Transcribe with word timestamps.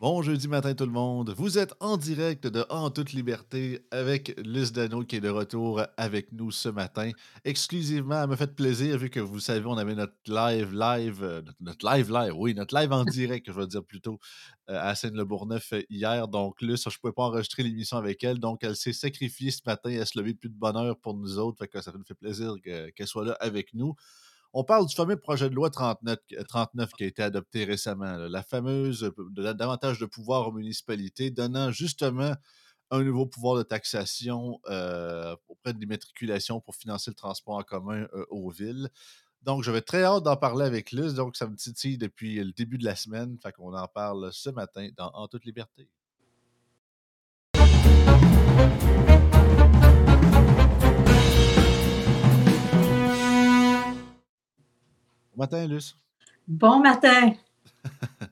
Bon 0.00 0.22
jeudi 0.22 0.48
matin 0.48 0.72
tout 0.72 0.86
le 0.86 0.92
monde. 0.92 1.34
Vous 1.36 1.58
êtes 1.58 1.74
en 1.78 1.98
direct 1.98 2.46
de 2.46 2.64
En 2.70 2.88
toute 2.88 3.12
liberté 3.12 3.86
avec 3.90 4.34
Luce 4.46 4.72
Dano 4.72 5.04
qui 5.04 5.16
est 5.16 5.20
de 5.20 5.28
retour 5.28 5.82
avec 5.98 6.32
nous 6.32 6.50
ce 6.50 6.70
matin. 6.70 7.10
Exclusivement, 7.44 8.22
elle 8.22 8.30
me 8.30 8.34
fait 8.36 8.54
plaisir 8.56 8.96
vu 8.96 9.10
que 9.10 9.20
vous 9.20 9.40
savez, 9.40 9.66
on 9.66 9.76
avait 9.76 9.94
notre 9.94 10.14
live 10.26 10.72
live, 10.72 11.22
euh, 11.22 11.42
notre, 11.60 11.86
live 11.86 12.10
live, 12.10 12.32
oui, 12.34 12.54
notre 12.54 12.74
live 12.74 12.90
en 12.94 13.04
direct, 13.04 13.44
je 13.46 13.52
vais 13.52 13.66
dire 13.66 13.84
plutôt, 13.84 14.18
euh, 14.70 14.80
à 14.80 14.94
Seine-le-Bourgneuf 14.94 15.74
euh, 15.74 15.82
hier. 15.90 16.28
Donc 16.28 16.62
Luce, 16.62 16.84
je 16.84 16.88
ne 16.88 16.98
pouvais 16.98 17.12
pas 17.12 17.24
enregistrer 17.24 17.62
l'émission 17.62 17.98
avec 17.98 18.24
elle, 18.24 18.38
donc 18.38 18.64
elle 18.64 18.76
s'est 18.76 18.94
sacrifiée 18.94 19.50
ce 19.50 19.60
matin 19.66 19.90
à 20.00 20.06
se 20.06 20.18
lever 20.18 20.32
plus 20.32 20.48
de 20.48 20.56
bonheur 20.56 20.98
pour 20.98 21.12
nous 21.12 21.36
autres. 21.36 21.58
Fait 21.58 21.68
que 21.68 21.78
ça 21.82 21.92
nous 21.92 22.04
fait 22.08 22.14
plaisir 22.14 22.54
que- 22.64 22.88
qu'elle 22.88 23.06
soit 23.06 23.26
là 23.26 23.36
avec 23.38 23.74
nous. 23.74 23.94
On 24.52 24.64
parle 24.64 24.86
du 24.86 24.94
fameux 24.96 25.16
projet 25.16 25.48
de 25.48 25.54
loi 25.54 25.70
39, 25.70 26.18
euh, 26.32 26.42
39 26.42 26.92
qui 26.94 27.04
a 27.04 27.06
été 27.06 27.22
adopté 27.22 27.64
récemment, 27.64 28.16
la 28.16 28.42
fameuse 28.42 29.04
euh, 29.04 29.14
de 29.30 29.52
davantage 29.52 30.00
de 30.00 30.06
pouvoir 30.06 30.48
aux 30.48 30.52
municipalités, 30.52 31.30
donnant 31.30 31.70
justement 31.70 32.34
un 32.90 33.04
nouveau 33.04 33.26
pouvoir 33.26 33.56
de 33.56 33.62
taxation 33.62 34.60
euh, 34.68 35.36
auprès 35.48 35.72
de 35.72 35.78
l'immatriculation 35.78 36.60
pour 36.60 36.74
financer 36.74 37.12
le 37.12 37.14
transport 37.14 37.56
en 37.56 37.62
commun 37.62 38.08
aux 38.30 38.50
villes. 38.50 38.88
Donc, 39.42 39.62
j'avais 39.62 39.80
très 39.82 40.02
hâte 40.02 40.24
d'en 40.24 40.36
parler 40.36 40.66
avec 40.66 40.90
Luz, 40.90 41.14
donc 41.14 41.36
ça 41.36 41.46
me 41.46 41.54
titille 41.56 41.98
depuis 41.98 42.42
le 42.42 42.52
début 42.52 42.78
de 42.78 42.84
la 42.84 42.96
semaine. 42.96 43.38
Fait 43.40 43.52
qu'on 43.52 43.74
en 43.74 43.88
parle 43.88 44.32
ce 44.32 44.50
matin 44.50 44.88
dans 44.96 45.10
En 45.14 45.28
toute 45.28 45.44
liberté. 45.44 45.88
Matin, 55.40 55.66
Luce. 55.66 55.96
Bon 56.46 56.78
matin. 56.80 57.32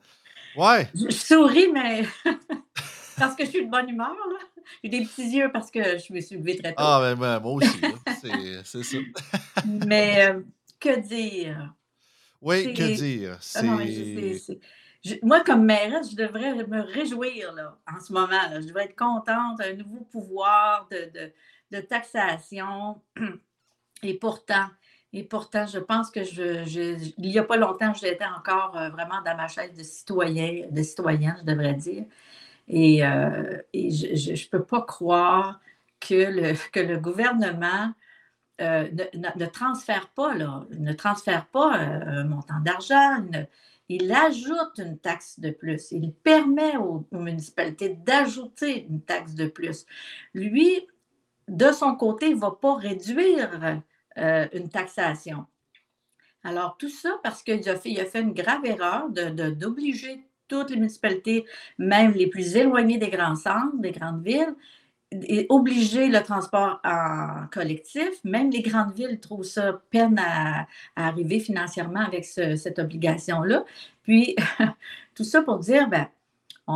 Ouais! 0.55 0.89
Je, 0.95 1.05
je 1.05 1.15
souris, 1.15 1.71
mais 1.71 2.03
parce 3.17 3.35
que 3.35 3.45
je 3.45 3.49
suis 3.51 3.65
de 3.65 3.69
bonne 3.69 3.87
humeur. 3.87 4.09
là. 4.09 4.39
J'ai 4.83 4.89
des 4.89 5.05
petits 5.05 5.29
yeux 5.37 5.51
parce 5.53 5.69
que 5.71 5.79
je 5.97 6.11
me 6.11 6.19
suis 6.19 6.37
levée 6.37 6.57
très 6.57 6.71
tôt. 6.71 6.81
Ah, 6.83 6.99
ben, 7.01 7.15
ben, 7.15 7.39
moi 7.39 7.53
aussi. 7.53 7.79
C'est- 8.19 8.63
c'est 8.65 8.83
ça. 8.83 8.97
Mais 9.65 10.27
euh, 10.27 10.41
que 10.79 10.99
dire? 10.99 11.73
Oui, 12.41 12.73
que 12.73 12.95
dire? 12.95 13.39
Ah 13.55 13.61
non, 13.61 13.77
je- 15.05 15.15
moi, 15.23 15.41
comme 15.43 15.63
mairesse, 15.65 16.11
je 16.11 16.15
devrais 16.15 16.53
me 16.65 16.81
réjouir 16.81 17.53
là, 17.53 17.77
en 17.87 17.99
ce 18.01 18.11
moment. 18.11 18.27
Là. 18.27 18.59
Je 18.59 18.67
devrais 18.67 18.85
être 18.85 18.97
contente, 18.97 19.61
un 19.61 19.73
nouveau 19.73 20.01
pouvoir 20.11 20.87
de, 20.91 21.09
de- 21.13 21.31
de 21.77 21.81
taxation. 21.81 23.01
Et 24.03 24.15
pourtant, 24.15 24.65
et 25.11 25.23
pourtant, 25.23 25.65
je 25.65 25.79
pense 25.79 26.11
que 26.11 26.23
je, 26.23 26.63
il 27.17 27.29
n'y 27.29 27.39
a 27.39 27.43
pas 27.43 27.57
longtemps, 27.57 27.93
j'étais 27.93 28.25
encore 28.25 28.77
euh, 28.77 28.89
vraiment 28.89 29.21
dans 29.25 29.35
ma 29.35 29.47
chaise 29.47 29.73
de 29.73 29.83
citoyen, 29.83 30.67
de 30.69 30.83
citoyen, 30.83 31.35
je 31.39 31.45
devrais 31.45 31.73
dire. 31.73 32.05
Et, 32.67 33.03
euh, 33.05 33.57
je 33.73 34.31
ne 34.31 34.49
peux 34.49 34.63
pas 34.63 34.81
croire 34.83 35.59
que 35.99 36.13
le, 36.13 36.53
que 36.71 36.79
le 36.79 36.99
gouvernement 36.99 37.91
euh, 38.61 38.87
ne, 39.35 39.45
transfère 39.47 40.09
pas, 40.09 40.35
là, 40.35 40.65
ne 40.77 40.93
transfère 40.93 41.47
pas 41.47 41.73
un 41.75 42.25
montant 42.25 42.59
d'argent. 42.59 43.25
Il 43.89 44.11
ajoute 44.13 44.77
une 44.77 44.99
taxe 44.99 45.39
de 45.39 45.49
plus. 45.49 45.91
Il 45.91 46.13
permet 46.13 46.77
aux, 46.77 47.07
aux 47.11 47.19
municipalités 47.19 47.89
d'ajouter 47.89 48.85
une 48.87 49.01
taxe 49.01 49.33
de 49.33 49.47
plus. 49.47 49.85
Lui, 50.35 50.87
de 51.47 51.71
son 51.71 51.95
côté, 51.95 52.29
ne 52.29 52.39
va 52.39 52.51
pas 52.51 52.75
réduire 52.75 53.81
euh, 54.19 54.47
une 54.53 54.69
taxation. 54.69 55.45
Alors, 56.43 56.77
tout 56.77 56.89
ça 56.89 57.19
parce 57.23 57.43
qu'il 57.43 57.67
a 57.69 57.75
fait, 57.75 57.99
a 57.99 58.05
fait 58.05 58.21
une 58.21 58.33
grave 58.33 58.65
erreur 58.65 59.09
de- 59.09 59.29
de- 59.29 59.49
d'obliger 59.51 60.21
toutes 60.47 60.71
les 60.71 60.77
municipalités, 60.77 61.45
même 61.77 62.11
les 62.13 62.27
plus 62.27 62.55
éloignées 62.55 62.97
des 62.97 63.09
grands 63.09 63.35
centres, 63.35 63.77
des 63.77 63.91
grandes 63.91 64.23
villes, 64.23 64.55
et 65.11 65.47
obliger 65.49 66.07
le 66.07 66.21
transport 66.21 66.79
en 66.83 67.47
collectif. 67.51 68.09
Même 68.23 68.51
les 68.51 68.61
grandes 68.61 68.93
villes 68.93 69.19
trouvent 69.19 69.43
ça 69.43 69.81
peine 69.89 70.19
à, 70.19 70.67
arriver 70.95 71.39
financièrement 71.39 72.01
avec 72.01 72.25
ce- 72.25 72.55
cette 72.55 72.79
obligation-là. 72.79 73.65
Puis, 74.03 74.35
tout 75.15 75.23
ça 75.23 75.41
pour 75.41 75.59
dire, 75.59 75.89
ben, 75.89 76.07
on, 76.67 76.73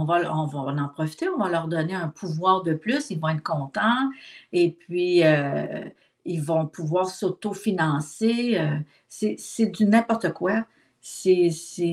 on 0.00 0.04
va, 0.04 0.32
on 0.34 0.46
va 0.46 0.58
en 0.82 0.88
profiter, 0.88 1.28
on 1.28 1.38
va 1.38 1.48
leur 1.48 1.68
donner 1.68 1.94
un 1.94 2.08
pouvoir 2.08 2.62
de 2.62 2.74
plus, 2.74 3.10
ils 3.10 3.18
vont 3.18 3.28
être 3.30 3.42
contents, 3.42 4.10
et 4.52 4.70
puis 4.72 5.24
euh, 5.24 5.84
ils 6.24 6.42
vont 6.42 6.66
pouvoir 6.66 7.08
s'autofinancer. 7.08 8.58
euh, 8.58 8.78
c'est 9.08 9.66
du 9.66 9.84
n'importe 9.84 10.32
quoi. 10.32 10.64
C'est 11.00 11.50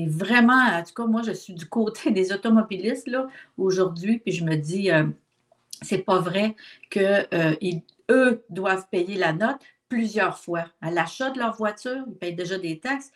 vraiment, 0.08 0.54
en 0.54 0.82
tout 0.84 0.94
cas, 0.94 1.06
moi, 1.06 1.22
je 1.22 1.32
suis 1.32 1.54
du 1.54 1.66
côté 1.66 2.10
des 2.12 2.32
automobilistes 2.32 3.10
aujourd'hui, 3.58 4.18
puis 4.20 4.32
je 4.32 4.44
me 4.44 4.56
dis, 4.56 4.90
euh, 4.90 5.06
c'est 5.82 5.98
pas 5.98 6.20
vrai 6.20 6.54
qu'eux 6.90 8.44
doivent 8.50 8.86
payer 8.90 9.16
la 9.16 9.32
note 9.32 9.60
plusieurs 9.88 10.38
fois. 10.38 10.66
À 10.80 10.90
l'achat 10.90 11.30
de 11.30 11.38
leur 11.38 11.56
voiture, 11.56 12.04
ils 12.06 12.14
payent 12.14 12.34
déjà 12.34 12.58
des 12.58 12.78
taxes. 12.78 13.10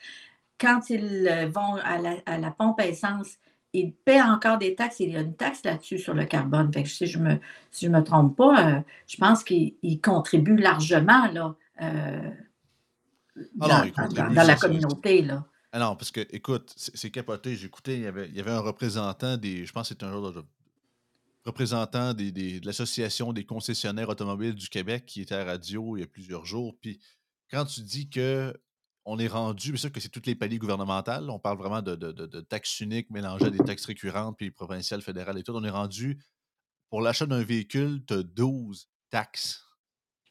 Quand 0.58 0.90
ils 0.90 1.28
euh, 1.28 1.46
vont 1.46 1.76
à 1.84 1.98
la, 1.98 2.16
à 2.26 2.38
la 2.38 2.50
pompe 2.50 2.80
à 2.80 2.86
essence, 2.86 3.38
ils 3.74 3.92
paient 3.92 4.22
encore 4.22 4.56
des 4.58 4.74
taxes. 4.74 5.00
Il 5.00 5.10
y 5.10 5.16
a 5.16 5.20
une 5.20 5.34
taxe 5.36 5.62
là-dessus 5.64 5.98
sur 5.98 6.14
le 6.14 6.24
carbone. 6.24 6.72
Fait 6.72 6.82
que 6.84 6.88
si 6.88 7.06
je 7.06 7.18
me, 7.18 7.38
si 7.70 7.86
je 7.86 7.90
me 7.90 8.02
trompe 8.02 8.36
pas, 8.36 8.68
euh, 8.76 8.80
je 9.06 9.16
pense 9.18 9.44
qu'ils 9.44 9.74
ils 9.82 10.00
contribuent 10.00 10.56
largement 10.56 11.30
là, 11.32 11.54
euh, 11.82 12.30
Ah 13.36 13.40
dans, 13.56 13.68
non, 13.78 13.84
ils 13.84 13.92
dans- 13.92 14.02
contribuent, 14.04 14.34
dans 14.34 14.42
la 14.46 14.54
communauté. 14.56 15.22
Là. 15.22 15.44
Ah 15.72 15.80
non, 15.80 15.96
parce 15.96 16.10
que, 16.12 16.20
écoute, 16.30 16.72
c'est 16.76 16.96
c'est 16.96 17.10
capoté. 17.10 17.56
J'écoutais, 17.56 17.96
il 17.96 18.02
y 18.02 18.06
avait, 18.06 18.28
il 18.28 18.36
y 18.36 18.40
avait 18.40 18.52
un 18.52 18.60
représentant 18.60 19.36
des. 19.36 19.66
Je 19.66 19.72
pense 19.72 19.88
que 19.88 19.94
c'est 19.98 20.04
un 20.06 20.12
genre 20.12 20.32
de 20.32 20.44
représentant 21.44 22.14
des, 22.14 22.30
des- 22.32 22.60
de 22.60 22.66
l'Association 22.66 23.32
des 23.32 23.44
concessionnaires 23.44 24.08
automobiles 24.08 24.54
du 24.54 24.68
Québec 24.68 25.04
qui 25.06 25.20
était 25.20 25.34
à 25.34 25.38
la 25.44 25.52
radio 25.52 25.96
il 25.96 26.00
y 26.00 26.02
a 26.02 26.06
plusieurs 26.06 26.46
jours. 26.46 26.74
Puis 26.80 27.00
quand 27.50 27.64
tu 27.66 27.80
dis 27.82 28.08
que 28.08 28.54
on 29.04 29.18
est 29.18 29.28
rendu, 29.28 29.70
bien 29.72 29.78
sûr 29.80 29.92
que 29.92 30.00
c'est 30.00 30.08
toutes 30.08 30.26
les 30.26 30.34
paliers 30.34 30.58
gouvernementales, 30.58 31.28
on 31.30 31.38
parle 31.38 31.58
vraiment 31.58 31.82
de, 31.82 31.94
de, 31.94 32.12
de- 32.12 32.26
de 32.26 32.40
taxes 32.40 32.80
uniques 32.80 33.10
mélangées 33.10 33.46
à 33.46 33.50
des 33.50 33.58
taxes 33.58 33.84
récurrentes, 33.86 34.36
puis 34.38 34.50
provinciales, 34.50 35.02
fédérales 35.02 35.38
et 35.38 35.42
tout. 35.42 35.52
On 35.52 35.64
est 35.64 35.70
rendu, 35.70 36.22
pour 36.90 37.00
l'achat 37.02 37.26
d'un 37.26 37.42
véhicule, 37.42 38.04
tu 38.06 38.14
as 38.14 38.22
12 38.22 38.88
taxes. 39.10 39.62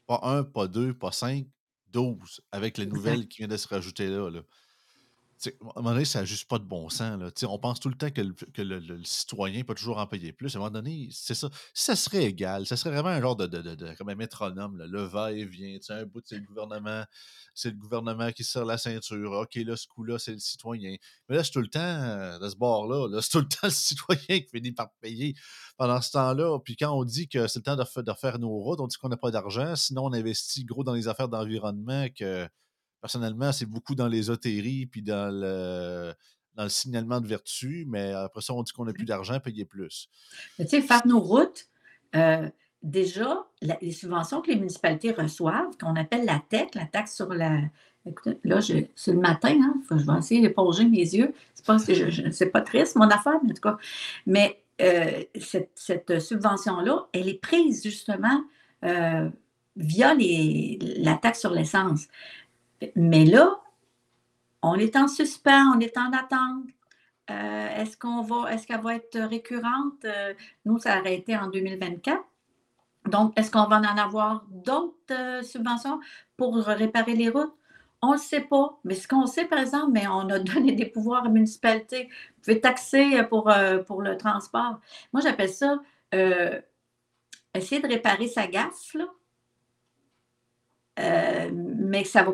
Pas 0.08 0.20
un, 0.24 0.44
pas 0.44 0.68
deux, 0.68 0.94
pas 0.94 1.12
cinq, 1.12 1.48
12, 1.88 2.42
avec 2.52 2.78
les 2.78 2.86
nouvelles 2.86 3.28
qui 3.28 3.38
viennent 3.40 3.52
de 3.52 3.58
se 3.58 3.68
rajouter 3.68 4.08
là. 4.08 4.30
là. 4.30 4.42
À 5.46 5.50
un 5.50 5.82
moment 5.82 5.92
donné, 5.92 6.06
ça 6.06 6.20
n'a 6.20 6.26
juste 6.26 6.48
pas 6.48 6.60
de 6.60 6.64
bon 6.64 6.90
sens. 6.90 7.20
On 7.44 7.60
pense 7.60 7.80
tout 7.80 7.90
le 7.90 7.96
temps 7.96 8.10
que 8.10 8.22
le, 8.62 9.04
citoyen 9.04 9.64
peut 9.64 9.76
toujours 9.76 9.98
en 9.98 10.08
payer 10.08 10.32
plus. 10.32 10.56
À 10.56 10.58
un 10.58 10.62
moment 10.62 10.72
donné, 10.72 11.10
c'est 11.12 11.34
ça. 11.34 11.50
Ça 11.74 11.96
serait 11.96 12.24
égal, 12.24 12.66
ça 12.66 12.78
serait 12.78 12.92
vraiment 12.92 13.10
un 13.10 13.22
genre 13.22 13.36
de, 13.36 13.96
comme 13.96 14.10
un 14.10 14.16
métronome. 14.16 14.78
Le 14.78 15.02
va-et-vient. 15.04 15.78
Un 15.90 16.06
bout, 16.06 16.22
c'est 16.26 16.36
le 16.36 16.44
gouvernement. 16.46 17.04
C'est 17.54 17.70
le 17.70 17.78
gouvernement 17.78 18.32
qui 18.32 18.44
se 18.44 18.52
serre 18.54 18.66
la 18.66 18.78
ceinture. 18.78 19.32
OK, 19.32 19.56
là, 19.56 19.76
ce 19.76 19.88
coup-là, 19.88 20.18
c'est 20.18 20.32
le 20.32 20.40
citoyen. 20.40 20.96
Mais 21.30 21.36
là, 21.36 21.44
c'est 21.44 21.52
tout 21.52 21.62
le 21.62 21.68
temps, 21.68 21.80
euh, 21.80 22.40
de 22.40 22.50
ce 22.50 22.56
bord-là, 22.56 23.08
là, 23.10 23.22
c'est 23.22 23.30
tout 23.30 23.40
le 23.40 23.48
temps 23.50 23.68
le 23.68 23.70
citoyen 23.70 24.40
qui 24.40 24.48
finit 24.52 24.72
par 24.72 24.92
payer 25.02 25.36
pendant 25.78 26.02
ce 26.02 26.12
temps-là. 26.12 26.60
Puis 26.60 26.76
quand 26.76 26.92
on 26.92 27.04
dit 27.04 27.28
que 27.28 27.48
c'est 27.48 27.60
le 27.60 27.64
temps 27.64 27.76
de, 27.76 27.84
refa- 27.84 28.04
de 28.04 28.12
refaire 28.12 28.40
nos 28.40 28.58
routes, 28.58 28.80
on 28.80 28.88
dit 28.88 28.98
qu'on 28.98 29.10
n'a 29.10 29.18
pas 29.18 29.32
d'argent. 29.32 29.76
Sinon, 29.76 30.06
on 30.06 30.14
investit 30.14 30.66
gros 30.66 30.84
dans 30.84 30.94
les 30.94 31.08
affaires 31.08 31.30
d'environnement 31.30 32.08
que 32.10 32.48
personnellement, 33.04 33.52
c'est 33.52 33.66
beaucoup 33.66 33.96
dans 33.96 34.08
l'ésotérie 34.08 34.86
puis 34.86 35.02
dans 35.02 35.30
le, 35.30 36.14
dans 36.56 36.64
le 36.64 36.70
signalement 36.70 37.20
de 37.20 37.28
vertu, 37.28 37.84
mais 37.86 38.14
après 38.14 38.40
ça, 38.40 38.54
on 38.54 38.64
dit 38.64 38.72
qu'on 38.72 38.86
n'a 38.86 38.94
plus 38.94 39.04
d'argent, 39.04 39.42
payer 39.42 39.66
plus. 39.66 40.08
Mais 40.58 40.64
tu 40.64 40.72
sais, 40.72 40.82
faire 40.82 41.06
nos 41.06 41.20
routes, 41.20 41.66
euh, 42.16 42.48
déjà, 42.82 43.46
la- 43.62 43.78
les 43.82 43.92
subventions 43.92 44.42
que 44.42 44.48
les 44.52 44.56
municipalités 44.56 45.12
reçoivent, 45.12 45.76
qu'on 45.78 45.98
appelle 45.98 46.24
la 46.24 46.42
TEC, 46.48 46.76
la 46.76 46.86
taxe 46.86 47.14
sur 47.18 47.28
la. 47.34 47.60
Écoutez, 48.06 48.38
là, 48.46 48.62
je- 48.62 48.86
c'est 48.96 49.12
le 49.12 49.20
matin, 49.20 49.58
hein, 49.62 49.74
faut- 49.86 49.98
je 49.98 50.06
vais 50.06 50.18
essayer 50.18 50.42
d'éponger 50.42 50.86
mes 50.86 50.98
yeux. 51.00 51.34
C'est 51.56 51.66
pas, 51.66 51.78
je- 51.78 52.10
je- 52.10 52.46
pas 52.46 52.62
triste, 52.62 52.96
mon 52.96 53.10
affaire, 53.10 53.40
mais 53.44 53.52
en 53.52 53.54
tout 53.56 53.62
cas. 53.62 53.78
Mais 54.26 54.64
euh, 54.82 55.24
cette, 55.42 55.72
cette 55.76 56.20
subvention-là, 56.22 57.08
elle 57.12 57.28
est 57.28 57.42
prise 57.42 57.84
justement 57.84 58.44
euh, 58.86 59.30
via 59.76 60.14
les, 60.14 60.78
la 60.98 61.16
taxe 61.16 61.40
sur 61.40 61.52
l'essence. 61.52 62.08
Mais 62.96 63.26
là, 63.26 63.64
on 64.64 64.76
est 64.76 64.96
en 64.96 65.08
suspens, 65.08 65.74
on 65.76 65.80
est 65.80 65.98
en 65.98 66.12
attente. 66.14 66.66
Euh, 67.30 67.68
est-ce 67.78 67.98
qu'on 67.98 68.22
va, 68.22 68.54
est-ce 68.54 68.66
qu'elle 68.68 68.82
va 68.82 68.96
être 68.96 69.20
récurrente? 69.20 70.04
Euh, 70.06 70.34
nous, 70.66 70.80
ça 70.80 70.94
a 70.94 71.10
été 71.10 71.38
en 71.38 71.48
2024. 71.48 72.22
Donc, 73.06 73.38
est-ce 73.38 73.52
qu'on 73.52 73.66
va 73.68 73.78
en 73.78 73.98
avoir 73.98 74.46
d'autres 74.50 74.96
euh, 75.12 75.44
subventions 75.44 76.00
pour 76.38 76.56
réparer 76.56 77.14
les 77.14 77.30
routes? 77.30 77.54
On 78.02 78.10
ne 78.10 78.14
le 78.14 78.20
sait 78.20 78.42
pas. 78.42 78.80
Mais 78.84 78.96
ce 78.96 79.08
qu'on 79.08 79.26
sait, 79.26 79.46
par 79.46 79.60
exemple, 79.60 79.92
mais 79.92 80.08
on 80.08 80.30
a 80.30 80.40
donné 80.40 80.74
des 80.74 80.86
pouvoirs 80.86 81.26
aux 81.26 81.30
municipalités. 81.30 82.06
Vous 82.06 82.42
pouvez 82.44 82.62
taxer 82.62 83.24
pour, 83.30 83.52
pour 83.88 84.02
le 84.02 84.18
transport. 84.18 84.80
Moi, 85.12 85.22
j'appelle 85.22 85.50
ça 85.50 85.80
essayer 87.56 87.82
de 87.82 87.88
réparer 87.88 88.28
sa 88.28 88.48
gaffe, 88.48 88.94
là. 88.94 89.08
Mais 91.52 92.04
ça 92.04 92.24
va. 92.24 92.34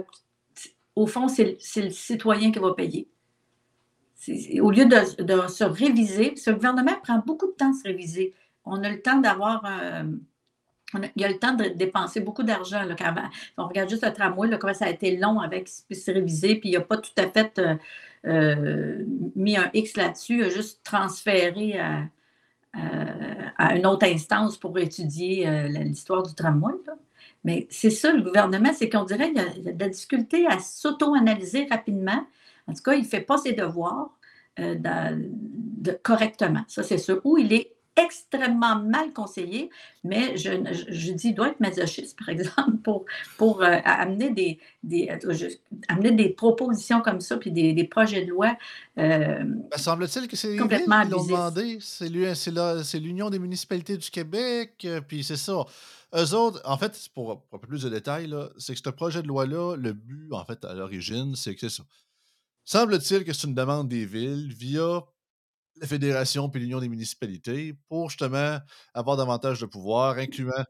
Au 0.99 1.07
fond, 1.07 1.27
c'est 1.27 1.57
le- 1.77 1.89
citoyen 1.89 2.51
qui 2.51 2.59
va 2.59 2.73
payer. 2.73 3.07
au 4.61 4.71
lieu 4.71 4.85
de, 4.85 5.23
de, 5.23 5.47
se 5.47 5.63
réviser, 5.63 6.35
le 6.45 6.53
gouvernement 6.53 6.95
prend 7.01 7.19
beaucoup 7.25 7.47
de 7.47 7.53
temps 7.53 7.71
à 7.71 7.73
se 7.73 7.83
réviser. 7.83 8.33
On 8.65 8.83
a 8.83 8.89
le 8.89 9.01
temps 9.01 9.19
d'avoir 9.19 9.63
il 10.93 11.21
y 11.21 11.25
a 11.25 11.27
le 11.27 11.37
temps 11.37 11.53
de 11.53 11.65
dépenser 11.65 12.19
beaucoup 12.19 12.43
d'argent. 12.43 12.81
On 13.57 13.67
regarde 13.67 13.89
juste 13.89 14.05
le 14.05 14.13
tramway, 14.13 14.47
là, 14.47 14.57
comment 14.57 14.73
ça 14.73 14.85
a 14.85 14.89
été 14.89 15.17
long 15.17 15.39
avec 15.39 15.67
ce 15.67 15.83
puisse 15.83 16.07
réviser, 16.07 16.55
puis 16.55 16.69
il 16.69 16.73
n'a 16.73 16.81
pas 16.81 16.97
tout 16.97 17.11
à 17.17 17.27
fait 17.27 17.59
euh, 17.59 17.75
euh, 18.25 19.05
mis 19.35 19.55
un 19.57 19.69
X 19.73 19.95
là-dessus, 19.95 20.39
il 20.39 20.43
a 20.45 20.49
juste 20.49 20.81
transféré 20.83 21.79
à, 21.79 23.75
une 23.75 23.85
autre 23.85 24.05
instance 24.05 24.57
pour 24.57 24.77
étudier 24.79 25.47
euh, 25.47 25.67
l'histoire 25.67 26.23
du 26.23 26.33
tramway. 26.33 26.73
Mais 27.43 27.67
c'est 27.69 27.89
ça, 27.89 28.11
le 28.11 28.21
gouvernement, 28.21 28.73
c'est 28.73 28.89
qu'on 28.89 29.05
dirait 29.05 29.31
qu'il 29.31 29.63
y, 29.63 29.69
a 29.69 29.73
de 29.73 29.79
la 29.79 29.89
difficulté 29.89 30.45
à 30.47 30.59
s'auto-analyser 30.59 31.67
rapidement. 31.69 32.25
En 32.67 32.73
tout 32.73 32.83
cas, 32.83 32.93
il 32.93 33.03
ne 33.03 33.07
fait 33.07 33.21
pas 33.21 33.37
ses 33.37 33.53
devoirs 33.53 34.11
correctement. 36.03 36.63
Ça, 36.67 36.83
c'est 36.83 36.97
sûr. 36.97 37.21
Ou 37.23 37.37
il 37.37 37.53
est 37.53 37.71
extrêmement 38.03 38.77
mal 38.77 39.13
conseillé, 39.13 39.69
mais 40.03 40.37
je, 40.37 40.51
je, 40.89 41.11
dis, 41.11 41.29
il 41.29 41.35
doit 41.35 41.49
être 41.49 41.59
masochiste, 41.59 42.17
par 42.17 42.29
exemple, 42.29 42.77
pour, 42.83 43.05
pour 43.37 43.63
euh, 43.63 43.77
amener, 43.83 44.29
des, 44.29 44.59
des 44.83 45.09
euh, 45.09 45.49
amener 45.87 46.11
des 46.11 46.29
propositions 46.29 47.01
comme 47.01 47.21
ça, 47.21 47.37
puis 47.37 47.51
des, 47.51 47.73
des 47.73 47.83
projets 47.83 48.25
de 48.25 48.29
loi. 48.29 48.57
Euh, 48.97 49.43
ben, 49.43 49.77
semble-t-il 49.77 50.27
que 50.27 50.35
c'est 50.35 50.55
complètement 50.57 51.03
l'ont 51.03 51.25
demandé. 51.25 51.79
C'est 51.81 52.99
l'Union 52.99 53.29
des 53.29 53.39
municipalités 53.39 53.97
du 53.97 54.09
Québec, 54.09 54.87
puis 55.07 55.23
c'est 55.23 55.37
ça. 55.37 55.65
Eux 56.15 56.33
autres, 56.33 56.61
en 56.65 56.77
fait, 56.77 56.97
pour, 57.13 57.41
pour, 57.43 57.57
un 57.57 57.59
peu 57.59 57.67
plus 57.67 57.83
de 57.83 57.89
détails, 57.89 58.33
c'est 58.57 58.73
que 58.73 58.79
ce 58.83 58.89
projet 58.89 59.21
de 59.21 59.27
loi-là, 59.27 59.75
le 59.75 59.93
but, 59.93 60.31
en 60.31 60.43
fait, 60.43 60.65
à 60.65 60.73
l'origine, 60.73 61.35
c'est 61.35 61.53
que 61.53 61.61
c'est 61.61 61.69
ça. 61.69 61.83
Semble-t-il 62.65 63.23
que 63.23 63.33
c'est 63.33 63.47
une 63.47 63.55
demande 63.55 63.87
des 63.87 64.05
villes 64.05 64.53
via 64.53 65.03
la 65.77 65.87
Fédération 65.87 66.49
puis 66.49 66.61
l'Union 66.61 66.79
des 66.79 66.89
municipalités 66.89 67.73
pour 67.87 68.09
justement 68.09 68.59
avoir 68.93 69.17
davantage 69.17 69.59
de 69.59 69.65
pouvoir, 69.65 70.17
incluant 70.17 70.63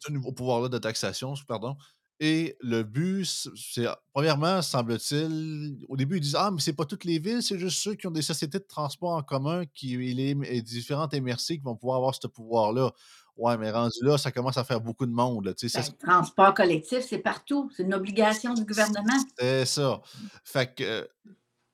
ce 0.00 0.12
nouveau 0.12 0.32
pouvoir-là 0.32 0.68
de 0.68 0.78
taxation, 0.78 1.34
pardon. 1.46 1.76
Et 2.20 2.56
le 2.60 2.82
but, 2.82 3.24
c'est, 3.24 3.86
premièrement, 4.12 4.60
semble-t-il, 4.60 5.84
au 5.88 5.96
début, 5.96 6.16
ils 6.16 6.20
disent 6.20 6.36
Ah, 6.36 6.50
mais 6.50 6.60
c'est 6.60 6.72
pas 6.72 6.84
toutes 6.84 7.04
les 7.04 7.20
villes, 7.20 7.44
c'est 7.44 7.58
juste 7.58 7.78
ceux 7.78 7.94
qui 7.94 8.08
ont 8.08 8.10
des 8.10 8.22
sociétés 8.22 8.58
de 8.58 8.64
transport 8.64 9.12
en 9.12 9.22
commun, 9.22 9.64
qui, 9.72 9.96
les, 9.96 10.62
différentes 10.62 11.14
MRC 11.14 11.46
qui 11.46 11.60
vont 11.62 11.76
pouvoir 11.76 11.98
avoir 11.98 12.14
ce 12.14 12.26
pouvoir-là. 12.26 12.90
Ouais, 13.36 13.56
mais 13.56 13.70
rendu 13.70 13.98
là, 14.02 14.18
ça 14.18 14.32
commence 14.32 14.56
à 14.56 14.64
faire 14.64 14.80
beaucoup 14.80 15.06
de 15.06 15.12
monde. 15.12 15.44
Là, 15.44 15.52
ben, 15.62 15.68
le 15.74 16.06
transport 16.06 16.54
collectif, 16.54 17.06
c'est 17.08 17.18
partout. 17.18 17.70
C'est 17.76 17.84
une 17.84 17.94
obligation 17.94 18.52
du 18.52 18.64
gouvernement. 18.64 19.22
C'est 19.38 19.64
ça. 19.64 20.00
Fait 20.42 20.74
que 20.74 21.08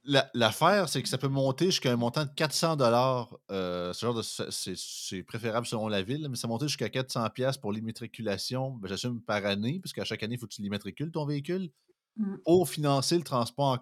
L'affaire, 0.07 0.91
c'est 0.91 1.03
que 1.03 1.09
ça 1.09 1.17
peut 1.17 1.29
monter 1.29 1.67
jusqu'à 1.67 1.91
un 1.91 1.97
montant 1.97 2.25
de 2.25 2.31
400 2.37 2.77
dollars. 2.77 3.39
Euh, 3.51 3.93
c'est 3.95 5.23
préférable 5.23 5.67
selon 5.67 5.89
la 5.89 6.03
ville, 6.03 6.29
mais 6.29 6.37
ça 6.37 6.47
monte 6.47 6.63
jusqu'à 6.65 6.91
400 6.91 7.31
pièces 7.31 7.57
pour 7.57 7.73
l'immatriculation, 7.73 8.73
ben, 8.73 8.89
j'assume 8.89 9.23
par 9.23 9.47
année, 9.47 9.81
parce 9.83 9.95
qu'à 9.95 10.05
chaque 10.05 10.23
année, 10.23 10.35
il 10.35 10.39
faut 10.39 10.47
que 10.47 10.53
tu 10.53 10.61
l'immatricules 10.61 11.11
ton 11.11 11.25
véhicule, 11.25 11.71
mmh. 12.17 12.37
pour 12.45 12.69
financer 12.69 13.17
le 13.17 13.23
transport 13.23 13.79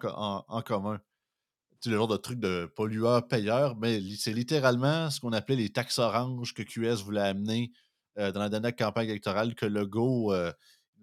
en, 0.47 0.61
commun. 0.61 1.01
C'est 1.81 1.89
le 1.89 1.97
genre 1.97 2.07
de 2.07 2.15
truc 2.15 2.39
de 2.39 2.71
pollueur-payeur, 2.73 3.75
mais 3.75 3.99
c'est 4.17 4.31
littéralement 4.31 5.09
ce 5.09 5.19
qu'on 5.19 5.33
appelait 5.33 5.57
les 5.57 5.71
taxes 5.71 5.99
oranges 5.99 6.53
que 6.53 6.63
QS 6.63 7.03
voulait 7.03 7.19
amener 7.19 7.73
euh, 8.17 8.31
dans 8.31 8.39
la 8.39 8.47
dernière 8.47 8.75
campagne 8.75 9.09
électorale, 9.09 9.55
que 9.55 9.65
le 9.65 9.85
go 9.85 10.31
euh, 10.31 10.53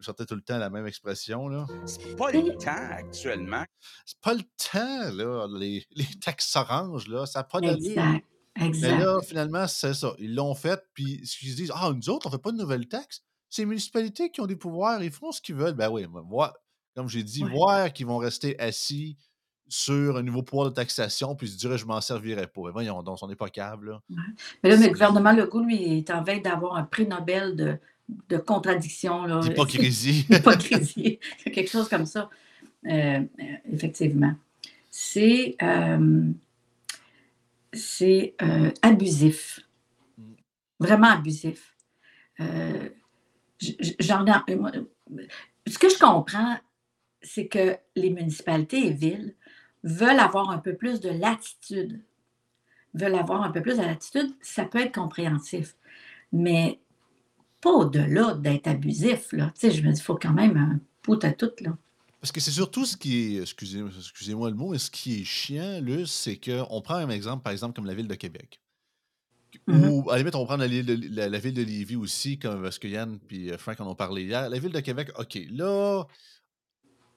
vous 0.00 0.05
sortez 0.05 0.25
tout 0.25 0.35
le 0.35 0.41
temps 0.41 0.56
la 0.56 0.70
même 0.70 0.87
expression. 0.87 1.47
Là. 1.49 1.67
C'est 1.85 2.17
pas 2.17 2.32
le 2.32 2.56
temps 2.56 2.88
actuellement. 2.91 3.64
C'est 4.06 4.19
pas 4.20 4.32
le 4.32 4.41
temps, 4.41 5.14
là. 5.14 5.47
Les, 5.58 5.85
les 5.94 6.06
taxes 6.20 6.56
oranges, 6.56 7.06
là, 7.06 7.26
ça 7.26 7.41
n'a 7.41 7.44
pas 7.44 7.61
Exact. 7.61 8.25
Exact. 8.61 8.91
Mais 8.91 9.05
là, 9.05 9.20
finalement, 9.23 9.67
c'est 9.69 9.94
ça. 9.94 10.14
Ils 10.19 10.35
l'ont 10.35 10.55
fait, 10.55 10.82
puis 10.94 11.20
ils 11.23 11.26
se 11.26 11.55
disent 11.55 11.73
Ah, 11.75 11.93
nous 11.94 12.08
autres, 12.08 12.26
on 12.26 12.31
ne 12.31 12.35
fait 12.35 12.43
pas 12.43 12.52
de 12.52 12.56
nouvelles 12.56 12.88
taxes. 12.88 13.23
C'est 13.50 13.62
les 13.62 13.67
municipalités 13.67 14.31
qui 14.31 14.41
ont 14.41 14.47
des 14.47 14.56
pouvoirs, 14.56 15.02
ils 15.02 15.11
font 15.11 15.32
ce 15.32 15.41
qu'ils 15.41 15.55
veulent. 15.55 15.75
Ben 15.75 15.91
oui, 15.91 16.06
moi, 16.08 16.55
comme 16.97 17.08
j'ai 17.08 17.23
dit, 17.23 17.43
voir 17.43 17.93
qu'ils 17.93 18.06
vont 18.06 18.19
rester 18.19 18.58
assis 18.58 19.17
sur 19.69 20.17
un 20.17 20.23
nouveau 20.23 20.43
pouvoir 20.43 20.70
de 20.70 20.75
taxation, 20.75 21.37
puis 21.37 21.49
se 21.49 21.56
dire 21.56 21.76
je 21.76 21.87
m'en 21.87 22.00
servirai 22.00 22.47
pas. 22.47 22.62
Mais 22.67 22.73
voyons 22.73 23.02
donc, 23.02 23.19
on 23.23 23.29
n'est 23.29 23.37
pas 23.37 23.50
câble. 23.50 23.91
Là. 23.91 24.02
Mais 24.62 24.70
là, 24.70 24.76
le 24.76 24.88
gouvernement 24.88 25.32
Legault, 25.32 25.61
lui, 25.61 25.99
est 25.99 26.11
en 26.11 26.23
veille 26.23 26.43
d'avoir 26.43 26.76
un 26.76 26.85
prix 26.85 27.06
Nobel 27.06 27.55
de 27.55 27.79
de 28.28 28.36
contradiction. 28.36 29.42
Hypocrisie. 29.42 30.26
Hypocrisie. 30.30 31.18
quelque 31.44 31.70
chose 31.70 31.88
comme 31.88 32.06
ça. 32.06 32.30
Euh, 32.86 33.22
effectivement. 33.70 34.34
C'est 34.90 35.56
euh, 35.62 36.30
c'est 37.72 38.34
euh, 38.42 38.70
abusif. 38.82 39.60
Vraiment 40.78 41.08
abusif. 41.08 41.76
J'en 43.98 44.24
ce 45.66 45.78
que 45.78 45.90
je 45.90 45.98
comprends, 45.98 46.56
c'est 47.20 47.48
que 47.48 47.76
les 47.94 48.10
municipalités 48.10 48.86
et 48.86 48.92
villes 48.92 49.34
veulent 49.84 50.18
avoir 50.18 50.50
un 50.50 50.58
peu 50.58 50.74
plus 50.74 51.00
de 51.00 51.10
latitude. 51.10 52.00
Veulent 52.94 53.16
avoir 53.16 53.42
un 53.42 53.50
peu 53.50 53.60
plus 53.60 53.76
de 53.76 53.82
latitude, 53.82 54.32
ça 54.40 54.64
peut 54.64 54.80
être 54.80 54.94
compréhensif. 54.94 55.76
Mais 56.32 56.80
pas 57.60 57.70
au-delà 57.70 58.34
d'être 58.34 58.68
abusif. 58.68 59.32
Là. 59.32 59.52
Tu 59.54 59.60
sais, 59.60 59.70
je 59.70 59.82
me 59.82 59.92
dis, 59.92 60.00
il 60.00 60.02
faut 60.02 60.16
quand 60.16 60.32
même 60.32 60.56
un 60.56 60.80
poutre 61.02 61.26
à 61.26 61.32
tout. 61.32 61.50
Là. 61.60 61.76
Parce 62.20 62.32
que 62.32 62.40
c'est 62.40 62.50
surtout 62.50 62.84
ce 62.84 62.96
qui 62.96 63.36
est, 63.36 63.42
excusez, 63.42 64.34
moi 64.34 64.50
le 64.50 64.56
mot, 64.56 64.70
mais 64.70 64.78
ce 64.78 64.90
qui 64.90 65.20
est 65.20 65.24
chiant, 65.24 65.80
là, 65.82 66.04
c'est 66.06 66.36
qu'on 66.36 66.82
prend 66.82 66.96
un 66.96 67.08
exemple, 67.08 67.42
par 67.42 67.52
exemple, 67.52 67.74
comme 67.74 67.86
la 67.86 67.94
ville 67.94 68.08
de 68.08 68.14
Québec. 68.14 68.60
Mm-hmm. 69.68 69.88
Ou 69.88 70.10
à 70.10 70.12
la 70.12 70.18
limite, 70.18 70.34
on 70.34 70.44
prend 70.44 70.56
la, 70.56 70.66
la, 70.68 71.28
la, 71.28 71.38
ville 71.38 71.54
de 71.54 71.62
Lévis 71.62 71.96
aussi, 71.96 72.38
comme 72.38 72.62
parce 72.62 72.78
que 72.78 72.88
Yann 72.88 73.18
et 73.30 73.56
Frank 73.56 73.80
en 73.80 73.86
ont 73.86 73.94
parlé 73.94 74.24
hier. 74.24 74.48
La 74.48 74.58
ville 74.58 74.72
de 74.72 74.80
Québec, 74.80 75.10
OK, 75.18 75.38
là, 75.50 76.04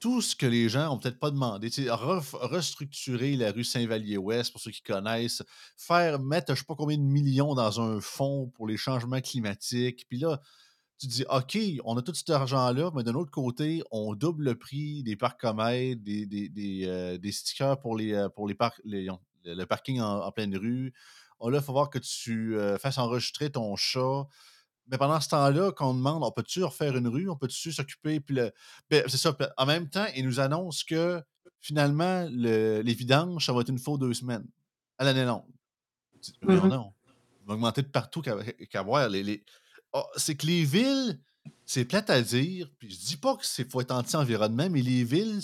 tout 0.04 0.20
ce 0.20 0.36
que 0.36 0.44
les 0.44 0.68
gens 0.68 0.92
ont 0.92 0.98
peut-être 0.98 1.18
pas 1.18 1.30
demandé, 1.30 1.70
restructurer 1.88 3.36
la 3.36 3.52
rue 3.52 3.64
Saint-Vallier-Ouest, 3.64 4.52
pour 4.52 4.60
ceux 4.60 4.70
qui 4.70 4.82
connaissent, 4.82 5.42
faire 5.78 6.20
mettre 6.20 6.54
je 6.54 6.58
sais 6.58 6.66
pas 6.66 6.74
combien 6.74 6.98
de 6.98 7.02
millions 7.02 7.54
dans 7.54 7.80
un 7.80 8.02
fonds 8.02 8.52
pour 8.54 8.66
les 8.66 8.76
changements 8.76 9.22
climatiques. 9.22 10.04
Puis 10.10 10.18
là, 10.18 10.42
tu 11.00 11.06
dis, 11.06 11.24
OK, 11.30 11.56
on 11.86 11.96
a 11.96 12.02
tout 12.02 12.12
cet 12.12 12.28
argent-là, 12.28 12.90
mais 12.94 13.02
d'un 13.02 13.14
autre 13.14 13.30
côté, 13.30 13.82
on 13.92 14.14
double 14.14 14.44
le 14.44 14.54
prix 14.56 15.02
des 15.04 15.16
parcs-comètes, 15.16 16.02
des, 16.02 16.26
des, 16.26 16.82
euh, 16.84 17.16
des, 17.16 17.32
stickers 17.32 17.80
pour 17.80 17.96
les, 17.96 18.12
euh, 18.12 18.28
pour 18.28 18.46
les, 18.46 18.54
parcs, 18.54 18.82
le 18.84 19.64
parking 19.64 20.02
en, 20.02 20.30
pleine 20.32 20.54
rue. 20.54 20.92
Oh 21.40 21.48
là, 21.48 21.60
il 21.60 21.64
faut 21.64 21.72
voir 21.72 21.88
que 21.88 21.98
tu 21.98 22.58
euh, 22.58 22.76
fasses 22.76 22.98
enregistrer 22.98 23.48
ton 23.48 23.74
chat. 23.74 24.26
Mais 24.88 24.98
pendant 24.98 25.20
ce 25.20 25.28
temps-là, 25.30 25.72
quand 25.72 25.90
on 25.90 25.94
demande, 25.94 26.22
on 26.22 26.30
peut-tu 26.30 26.62
refaire 26.62 26.96
une 26.96 27.08
rue, 27.08 27.28
on 27.28 27.36
peut-tu 27.36 27.72
s'occuper, 27.72 28.20
puis 28.20 28.34
le... 28.36 28.52
Ben, 28.90 29.04
c'est 29.08 29.16
ça. 29.16 29.36
En 29.56 29.66
même 29.66 29.88
temps, 29.88 30.06
ils 30.14 30.24
nous 30.24 30.40
annoncent 30.40 30.84
que 30.86 31.22
finalement, 31.60 32.28
le, 32.30 32.82
les 32.82 32.94
vidanges, 32.94 33.46
ça 33.46 33.52
va 33.52 33.62
être 33.62 33.70
une 33.70 33.78
fois 33.78 33.96
deux 33.96 34.12
semaines, 34.12 34.46
à 34.98 35.04
l'année 35.04 35.24
longue. 35.24 35.44
Mais 36.42 36.56
mm-hmm. 36.56 36.68
non, 36.68 36.92
on 37.42 37.46
va 37.46 37.54
augmenter 37.54 37.82
de 37.82 37.88
partout 37.88 38.22
qu'à 38.22 38.82
voir. 38.82 39.08
Les, 39.08 39.42
ah, 39.94 40.04
c'est 40.16 40.34
que 40.34 40.46
les 40.46 40.64
villes, 40.64 41.18
c'est 41.64 41.84
plate 41.84 42.10
à 42.10 42.20
dire, 42.20 42.70
puis 42.78 42.90
je 42.90 42.98
dis 42.98 43.16
pas 43.16 43.36
que 43.36 43.46
c'est 43.46 43.70
faut 43.70 43.80
être 43.80 43.92
anti-environnement, 43.92 44.68
mais 44.70 44.82
les 44.82 45.04
villes, 45.04 45.40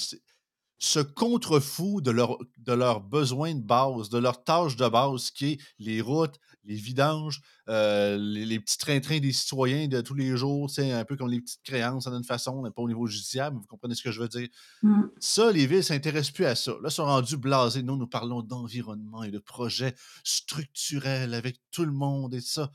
se 0.81 0.99
contrefouent 0.99 2.01
de, 2.01 2.11
leur, 2.11 2.39
de 2.59 2.73
leurs 2.73 3.03
besoins 3.03 3.55
de 3.55 3.61
base, 3.61 4.09
de 4.09 4.19
leurs 4.19 4.43
tâches 4.43 4.77
de 4.77 4.89
base, 4.89 5.31
qui 5.31 5.53
est 5.53 5.59
les 5.79 6.01
routes, 6.01 6.41
les 6.65 6.75
vidanges, 6.75 7.43
euh, 7.69 8.17
les, 8.19 8.59
petits 8.59 8.79
trains-trains 8.79 9.21
des 9.21 9.33
citoyens 9.33 9.89
de 9.89 10.01
tous 10.01 10.15
les 10.15 10.37
jours, 10.39 10.71
un 10.79 11.05
peu 11.05 11.17
comme 11.17 11.29
les 11.29 11.41
petites 11.43 11.63
créances 11.63 12.09
d'une 12.09 12.25
façon, 12.25 12.63
pas 12.63 12.83
au 12.83 12.89
niveau 12.89 13.07
judiciaire, 13.07 13.53
mais 13.53 13.59
vous 13.61 13.67
comprenez 13.67 13.95
ce 13.95 14.03
que 14.03 14.11
je 14.11 14.23
veux 14.23 14.29
dire. 14.29 14.49
Mmh. 14.83 15.03
Ça, 15.19 15.53
les 15.53 15.67
villes 15.67 15.79
ne 15.79 15.83
s'intéressent 15.83 16.33
plus 16.33 16.47
à 16.47 16.55
ça. 16.55 16.73
Là, 16.73 16.89
ils 16.89 16.91
sont 16.91 17.05
rendus 17.05 17.37
blasés. 17.37 17.83
Nous, 17.83 17.97
nous 17.97 18.07
parlons 18.07 18.43
d'environnement 18.43 19.23
et 19.23 19.31
de 19.31 19.39
projets 19.39 19.95
structurels 20.25 21.35
avec 21.35 21.61
tout 21.71 21.85
le 21.85 21.93
monde 21.93 22.33
et 22.33 22.41
ça. 22.41 22.71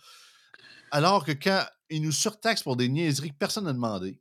Alors 0.91 1.25
que 1.25 1.31
quand 1.31 1.63
ils 1.89 2.03
nous 2.03 2.11
surtaxent 2.11 2.63
pour 2.63 2.75
des 2.75 2.87
niaiseries 2.87 3.31
que 3.31 3.37
personne 3.37 3.65
n'a 3.65 3.73
demandé, 3.73 4.19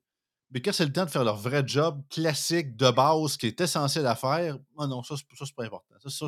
mais 0.54 0.60
quand 0.60 0.72
c'est 0.72 0.84
le 0.84 0.92
temps 0.92 1.04
de 1.04 1.10
faire 1.10 1.24
leur 1.24 1.36
vrai 1.36 1.64
job 1.66 2.00
classique 2.08 2.76
de 2.76 2.88
base 2.92 3.36
qui 3.36 3.48
est 3.48 3.60
essentiel 3.60 4.06
à 4.06 4.14
faire, 4.14 4.56
ah 4.78 4.86
non, 4.86 5.02
ça, 5.02 5.16
c'est 5.16 5.54
pas 5.56 5.64
important. 5.64 5.94
Ça, 6.06 6.26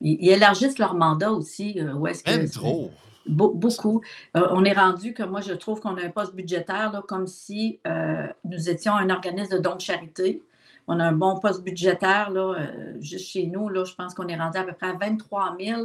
ils 0.00 0.28
élargissent 0.28 0.78
leur 0.80 0.94
mandat 0.94 1.30
aussi. 1.30 1.78
Euh, 1.78 1.94
Même 2.26 2.50
trop. 2.50 2.90
beaucoup. 3.28 4.02
Euh, 4.36 4.48
on 4.50 4.64
est 4.64 4.72
rendu 4.72 5.14
que 5.14 5.22
moi, 5.22 5.42
je 5.42 5.52
trouve 5.52 5.80
qu'on 5.80 5.96
a 5.96 6.02
un 6.02 6.10
poste 6.10 6.34
budgétaire 6.34 6.90
là, 6.90 7.04
comme 7.06 7.28
si 7.28 7.78
euh, 7.86 8.26
nous 8.44 8.68
étions 8.68 8.94
un 8.94 9.10
organisme 9.10 9.52
de 9.56 9.58
don 9.58 9.76
de 9.76 9.80
charité. 9.80 10.42
On 10.88 10.98
a 10.98 11.04
un 11.04 11.12
bon 11.12 11.38
poste 11.38 11.62
budgétaire, 11.62 12.30
là, 12.30 12.56
juste 13.00 13.28
chez 13.28 13.46
nous, 13.46 13.68
là, 13.68 13.84
je 13.84 13.94
pense 13.94 14.14
qu'on 14.14 14.26
est 14.26 14.36
rendu 14.36 14.58
à 14.58 14.64
peu 14.64 14.72
près 14.72 14.88
à 14.88 14.92
23 14.94 15.56
000. 15.60 15.82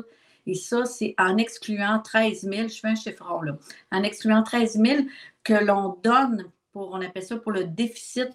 Et 0.48 0.56
ça, 0.56 0.86
c'est 0.86 1.14
en 1.20 1.38
excluant 1.38 2.00
13 2.00 2.42
000, 2.42 2.68
je 2.70 2.80
fais 2.80 2.88
un 2.88 2.96
chiffron, 2.96 3.42
là, 3.44 3.56
en 3.92 4.02
excluant 4.02 4.42
13 4.42 4.80
000 4.84 5.04
que 5.44 5.54
l'on 5.54 5.98
donne 6.04 6.46
pour, 6.74 6.92
on 6.92 7.02
appelle 7.02 7.24
ça 7.24 7.38
pour 7.38 7.52
le 7.52 7.66
déficit 7.66 8.30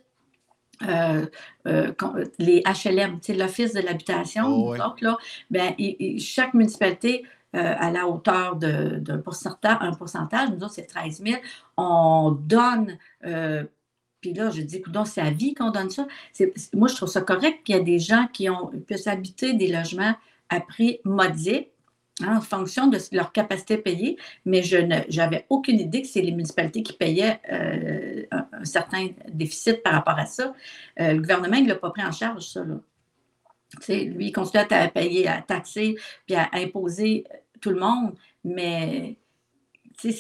euh, 0.87 1.27
euh, 1.67 1.93
les 2.39 2.63
HLM, 2.63 3.19
l'Office 3.31 3.73
de 3.73 3.81
l'habitation, 3.81 4.47
Oh, 4.47 4.71
ouais. 4.73 4.79
là, 5.01 5.17
ben, 5.51 5.75
chaque 6.19 6.55
municipalité 6.55 7.25
à 7.53 7.91
la 7.91 8.07
hauteur 8.07 8.57
d'un 8.57 9.19
pourcentage, 9.25 9.79
un 9.81 9.95
pourcentage, 9.95 10.51
nous 10.51 10.63
autres, 10.63 10.75
c'est 10.75 10.85
13 10.85 11.23
000, 11.25 11.41
on 11.79 12.33
donne 12.33 12.99
puis 14.21 14.35
là, 14.35 14.51
je 14.51 14.61
dis, 14.63 14.83
c'est 15.05 15.21
à 15.21 15.31
vie 15.31 15.55
qu'on 15.55 15.71
donne 15.71 15.89
ça. 15.89 16.07
Moi, 16.75 16.89
je 16.89 16.97
trouve 16.97 17.09
ça 17.09 17.21
correct 17.21 17.63
qu'il 17.65 17.77
y 17.77 17.79
a 17.79 17.83
des 17.83 18.01
gens 18.01 18.27
qui 18.33 18.51
ont, 18.51 18.73
puissent 18.87 19.07
habiter 19.07 19.53
des 19.53 19.69
logements 19.69 20.15
à 20.49 20.61
prix 20.61 20.99
modique 21.05 21.69
en 22.25 22.41
fonction 22.41 22.87
de 22.87 22.99
leur 23.13 23.33
capacité 23.33 23.77
payée, 23.77 24.17
mais 24.45 24.63
je 24.63 24.79
n'avais 24.79 25.45
aucune 25.51 25.79
idée 25.79 26.03
que 26.03 26.09
c'est 26.09 26.23
les 26.23 26.33
municipalités 26.33 26.83
qui 26.83 26.95
payaient 26.95 27.41
euh, 27.53 28.23
un, 28.31 28.65
certain 28.65 29.09
déficit 29.29 29.83
par 29.83 29.93
rapport 29.93 30.19
à 30.19 30.27
ça. 30.27 30.55
Euh, 31.01 31.13
le 31.13 31.21
gouvernement, 31.21 31.57
il 31.57 31.65
ne 31.65 31.69
l'a 31.69 31.75
pas 31.75 31.91
pris 31.91 32.03
en 32.03 32.13
charge, 32.13 32.49
ça. 32.49 32.65
Là. 32.65 32.81
lui, 33.89 34.27
il 34.27 34.33
continue 34.33 34.63
à 34.71 34.89
payer, 34.89 35.29
à 35.29 35.43
taxer, 35.43 35.97
puis 36.27 36.37
à 36.37 36.49
imposer 36.55 37.25
tout 37.61 37.71
le 37.71 37.81
monde, 37.81 38.15
mais 38.45 39.17
il 40.05 40.15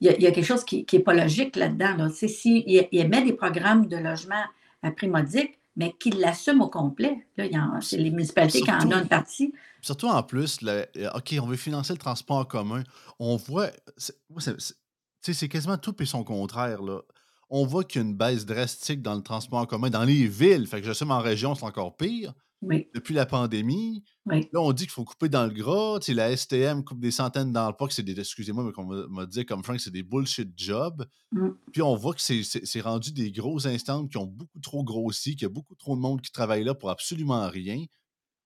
y, 0.00 0.08
a, 0.08 0.32
quelque 0.32 0.42
chose 0.42 0.64
qui 0.64 0.86
n'est 0.92 1.00
pas 1.00 1.14
logique 1.14 1.56
là-dedans. 1.56 1.96
Là. 1.96 2.08
S'il 2.10 2.64
il 2.66 2.88
émet 2.92 3.22
des 3.22 3.34
programmes 3.34 3.86
de 3.86 3.96
logement 3.96 4.44
à 4.82 4.90
prix 4.90 5.08
modique, 5.08 5.59
mais 5.76 5.94
qu'il 5.98 6.18
l'assume 6.18 6.60
au 6.60 6.68
complet. 6.68 7.26
c'est 7.36 7.96
les 7.96 8.10
municipalités 8.10 8.62
qui 8.62 8.70
en 8.70 8.86
ont 8.88 9.00
une 9.00 9.08
partie. 9.08 9.52
Surtout 9.80 10.08
en 10.08 10.22
plus, 10.22 10.58
euh, 10.64 10.84
OK, 11.14 11.34
on 11.40 11.46
veut 11.46 11.56
financer 11.56 11.92
le 11.92 11.98
transport 11.98 12.38
en 12.38 12.44
commun. 12.44 12.82
On 13.18 13.36
voit, 13.36 13.70
c'est 13.96 15.48
quasiment 15.48 15.78
tout 15.78 15.94
et 16.02 16.06
son 16.06 16.24
contraire. 16.24 16.82
Là. 16.82 17.00
On 17.48 17.66
voit 17.66 17.84
qu'il 17.84 18.02
y 18.02 18.04
a 18.04 18.08
une 18.08 18.16
baisse 18.16 18.44
drastique 18.46 19.02
dans 19.02 19.14
le 19.14 19.22
transport 19.22 19.60
en 19.60 19.66
commun 19.66 19.90
dans 19.90 20.04
les 20.04 20.26
villes. 20.26 20.66
Fait 20.66 20.80
que 20.80 20.86
je 20.86 20.92
sais, 20.92 21.04
en 21.04 21.20
région, 21.20 21.54
c'est 21.54 21.64
encore 21.64 21.96
pire. 21.96 22.34
Depuis 22.62 23.14
la 23.14 23.24
pandémie, 23.24 24.04
là, 24.26 24.60
on 24.60 24.72
dit 24.72 24.84
qu'il 24.84 24.92
faut 24.92 25.04
couper 25.04 25.28
dans 25.28 25.46
le 25.46 25.52
gras. 25.52 25.98
la 26.08 26.36
STM 26.36 26.84
coupe 26.84 27.00
des 27.00 27.10
centaines 27.10 27.52
dans 27.52 27.68
le 27.68 27.74
pas, 27.74 27.86
que 27.86 27.94
c'est 27.94 28.02
des, 28.02 28.18
excusez-moi, 28.18 28.64
mais 28.64 28.72
qu'on 28.72 28.84
m'a 28.84 29.26
dit 29.26 29.46
comme 29.46 29.64
Frank, 29.64 29.80
c'est 29.80 29.90
des 29.90 30.02
bullshit 30.02 30.52
jobs. 30.56 31.06
Mmh. 31.32 31.48
Puis 31.72 31.82
on 31.82 31.96
voit 31.96 32.14
que 32.14 32.20
c'est 32.20 32.80
rendu 32.80 33.12
des 33.12 33.32
gros 33.32 33.66
instants 33.66 34.06
qui 34.06 34.18
ont 34.18 34.26
beaucoup 34.26 34.60
trop 34.60 34.84
grossi, 34.84 35.36
qu'il 35.36 35.42
y 35.42 35.46
a 35.46 35.52
beaucoup 35.52 35.74
trop 35.74 35.96
de 35.96 36.00
monde 36.00 36.20
qui 36.20 36.32
travaille 36.32 36.64
là 36.64 36.74
pour 36.74 36.90
absolument 36.90 37.48
rien. 37.48 37.84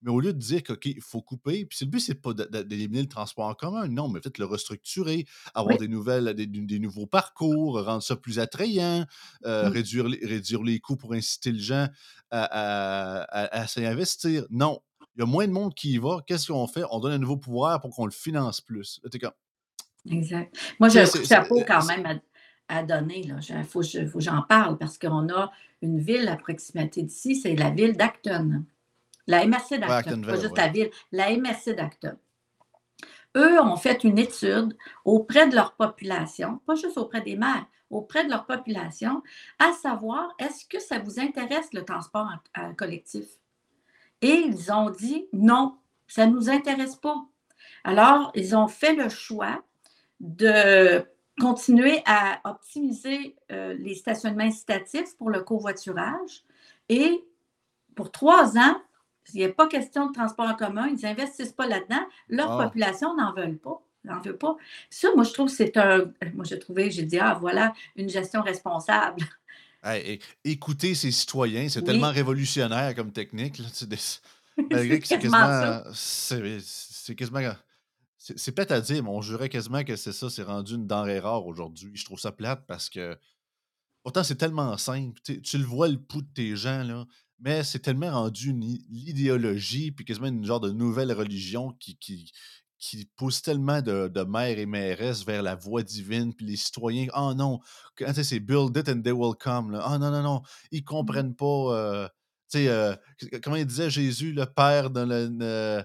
Mais 0.01 0.11
au 0.11 0.19
lieu 0.19 0.33
de 0.33 0.39
dire 0.39 0.61
qu'il 0.63 1.01
faut 1.01 1.21
couper, 1.21 1.65
puis 1.65 1.79
le 1.81 1.87
but, 1.87 1.99
c'est 1.99 2.21
pas 2.21 2.33
d'éliminer 2.33 3.01
le 3.01 3.07
transport 3.07 3.47
en 3.47 3.53
commun, 3.53 3.87
non, 3.87 4.07
mais 4.07 4.19
peut-être 4.19 4.37
le 4.37 4.45
restructurer, 4.45 5.25
avoir 5.53 5.77
des 5.77 5.87
nouvelles, 5.87 6.33
des, 6.33 6.79
nouveaux 6.79 7.07
parcours, 7.07 7.83
rendre 7.83 8.03
ça 8.03 8.15
plus 8.15 8.39
attrayant, 8.39 9.05
euh, 9.45 9.69
mmh. 9.69 9.71
réduire, 9.71 10.05
réduire 10.05 10.63
les 10.63 10.79
coûts 10.79 10.95
pour 10.95 11.13
inciter 11.13 11.51
les 11.51 11.59
gens 11.59 11.87
à, 12.31 13.57
à, 13.59 13.67
s'investir. 13.67 14.45
Non. 14.49 14.79
Il 15.15 15.21
y 15.21 15.23
a 15.23 15.25
moins 15.25 15.47
de 15.47 15.51
monde 15.53 15.73
qui 15.73 15.93
y 15.93 15.97
va. 15.97 16.19
Qu'est-ce 16.27 16.51
qu'on 16.51 16.67
fait? 16.67 16.83
On 16.91 16.99
donne 16.99 17.13
un 17.13 17.17
nouveau 17.17 17.37
pouvoir 17.37 17.79
pour 17.79 17.95
qu'on 17.95 18.05
le 18.05 18.11
finance 18.11 18.59
plus. 18.59 18.99
Exact. 20.11 20.55
Moi, 20.79 20.89
j'ai 20.89 20.99
un 20.99 21.07
coup 21.07 21.19
de 21.19 21.23
chapeau 21.23 21.63
quand 21.65 21.85
même 21.85 22.19
à, 22.67 22.83
donner. 22.83 23.21
Il 23.25 23.63
faut, 23.63 23.81
que 23.81 24.19
j'en 24.19 24.41
parle 24.41 24.77
parce 24.77 24.97
qu'on 24.97 25.29
a 25.29 25.51
une 25.81 25.99
ville 25.99 26.27
à 26.27 26.35
proximité 26.35 27.03
d'ici, 27.03 27.35
c'est 27.35 27.55
la 27.55 27.69
ville 27.69 27.95
d'Acton. 27.95 28.65
La 29.27 29.45
MRC 29.45 29.79
d'Acton, 29.79 30.21
pas 30.21 30.39
juste 30.39 30.57
la 30.57 30.67
ville, 30.67 30.91
la 31.11 31.35
MRC 31.35 31.75
d'Acton. 31.75 32.17
Eux 33.35 33.59
ont 33.59 33.75
fait 33.75 34.03
une 34.03 34.17
étude 34.17 34.77
auprès 35.03 35.47
de 35.47 35.55
leur 35.55 35.73
population, 35.73 36.59
pas 36.65 36.75
juste 36.75 36.97
auprès 36.97 37.21
des 37.21 37.35
maires, 37.35 37.65
auprès 37.89 38.25
de 38.25 38.29
leur 38.29 38.45
population, 38.45 39.21
à 39.59 39.73
savoir 39.73 40.33
est-ce 40.39 40.65
que 40.65 40.79
ça 40.79 40.99
vous 40.99 41.19
intéresse 41.19 41.73
le 41.73 41.83
transport 41.83 42.29
collectif? 42.77 43.25
Et 44.21 44.43
ils 44.47 44.71
ont 44.71 44.89
dit 44.89 45.27
non, 45.33 45.77
ça 46.07 46.25
ne 46.25 46.33
nous 46.33 46.49
intéresse 46.49 46.95
pas. 46.95 47.25
Alors, 47.83 48.31
ils 48.35 48.55
ont 48.55 48.67
fait 48.67 48.95
le 48.95 49.09
choix 49.09 49.63
de 50.19 51.05
continuer 51.39 52.01
à 52.05 52.39
optimiser 52.45 53.35
euh, 53.51 53.73
les 53.73 53.95
stationnements 53.95 54.45
incitatifs 54.45 55.15
pour 55.17 55.29
le 55.29 55.41
covoiturage 55.41 56.43
et 56.87 57.23
pour 57.95 58.11
trois 58.11 58.57
ans, 58.57 58.81
il 59.33 59.39
n'y 59.39 59.45
a 59.45 59.49
pas 59.49 59.67
question 59.67 60.07
de 60.07 60.13
transport 60.13 60.47
en 60.47 60.55
commun, 60.55 60.87
ils 60.87 61.01
n'investissent 61.01 61.53
pas 61.53 61.67
là-dedans, 61.67 62.05
leur 62.29 62.57
population 62.57 63.15
n'en 63.15 63.33
veut 63.33 63.55
pas. 63.55 63.81
N'en 64.03 64.21
veut 64.21 64.37
pas. 64.37 64.55
Ça, 64.91 65.07
moi, 65.15 65.23
je 65.23 65.33
trouve 65.33 65.47
que 65.47 65.55
c'est 65.55 65.75
un. 65.77 66.11
Moi, 66.35 66.45
j'ai 66.45 66.59
trouvé, 66.59 66.91
j'ai 66.91 67.03
dit, 67.03 67.17
ah, 67.17 67.35
voilà, 67.39 67.73
une 67.95 68.07
gestion 68.07 68.43
responsable. 68.43 69.23
écouter 70.43 70.93
ses 70.93 71.11
citoyens, 71.11 71.69
c'est 71.69 71.81
tellement 71.81 72.11
révolutionnaire 72.11 72.93
comme 72.95 73.11
technique. 73.11 73.61
C'est 73.75 74.99
quasiment. 75.01 75.81
C'est 75.93 77.15
quasiment. 77.15 77.41
C'est 78.17 78.51
plate 78.53 78.71
à 78.71 78.79
dire, 78.79 79.03
mais 79.03 79.09
on 79.09 79.21
jurait 79.21 79.49
quasiment 79.49 79.83
que 79.83 79.97
c'est 79.97 80.13
ça, 80.13 80.29
c'est 80.29 80.43
rendu 80.43 80.75
une 80.75 80.87
denrée 80.87 81.19
rare 81.19 81.45
aujourd'hui. 81.45 81.91
Je 81.93 82.05
trouve 82.05 82.19
ça 82.19 82.31
plate 82.31 82.65
parce 82.65 82.89
que. 82.89 83.17
Pourtant, 84.01 84.23
c'est 84.23 84.35
tellement 84.35 84.77
simple. 84.77 85.19
Tu, 85.21 85.57
le 85.57 85.65
vois 85.65 85.89
le 85.89 85.97
pouls 85.97 86.21
de 86.21 86.33
tes 86.33 86.55
gens, 86.55 86.83
là 86.83 87.05
mais 87.39 87.63
c'est 87.63 87.79
tellement 87.79 88.11
rendu 88.11 88.53
l'idéologie, 88.53 89.91
puis 89.91 90.05
quasiment 90.05 90.27
une 90.27 90.45
genre 90.45 90.59
de 90.59 90.71
nouvelle 90.71 91.11
religion 91.11 91.73
qui, 91.79 91.97
qui, 91.97 92.31
qui 92.79 93.09
pousse 93.15 93.41
tellement 93.41 93.81
de, 93.81 94.07
de 94.07 94.21
mères 94.23 94.57
et 94.59 94.65
mairesses 94.65 95.25
vers 95.25 95.43
la 95.43 95.55
voie 95.55 95.83
divine, 95.83 96.33
puis 96.33 96.45
les 96.45 96.55
citoyens, 96.55 97.07
oh 97.15 97.33
non, 97.33 97.59
c'est 98.23 98.39
build 98.39 98.75
it 98.77 98.89
and 98.89 99.01
they 99.01 99.11
will 99.11 99.35
come. 99.35 99.71
Là. 99.71 99.85
Oh 99.87 99.97
non, 99.97 100.11
non, 100.11 100.21
non, 100.21 100.41
ils 100.71 100.81
mmh 100.81 100.85
comprennent 100.85 101.35
pas. 101.35 101.45
Euh, 101.45 102.07
tu 102.49 102.59
sais, 102.59 102.67
euh, 102.67 102.95
comment 103.43 103.55
il 103.55 103.65
disait 103.65 103.89
Jésus, 103.89 104.33
le 104.33 104.45
Père, 104.45 104.89
dans 104.89 105.05
le. 105.05 105.83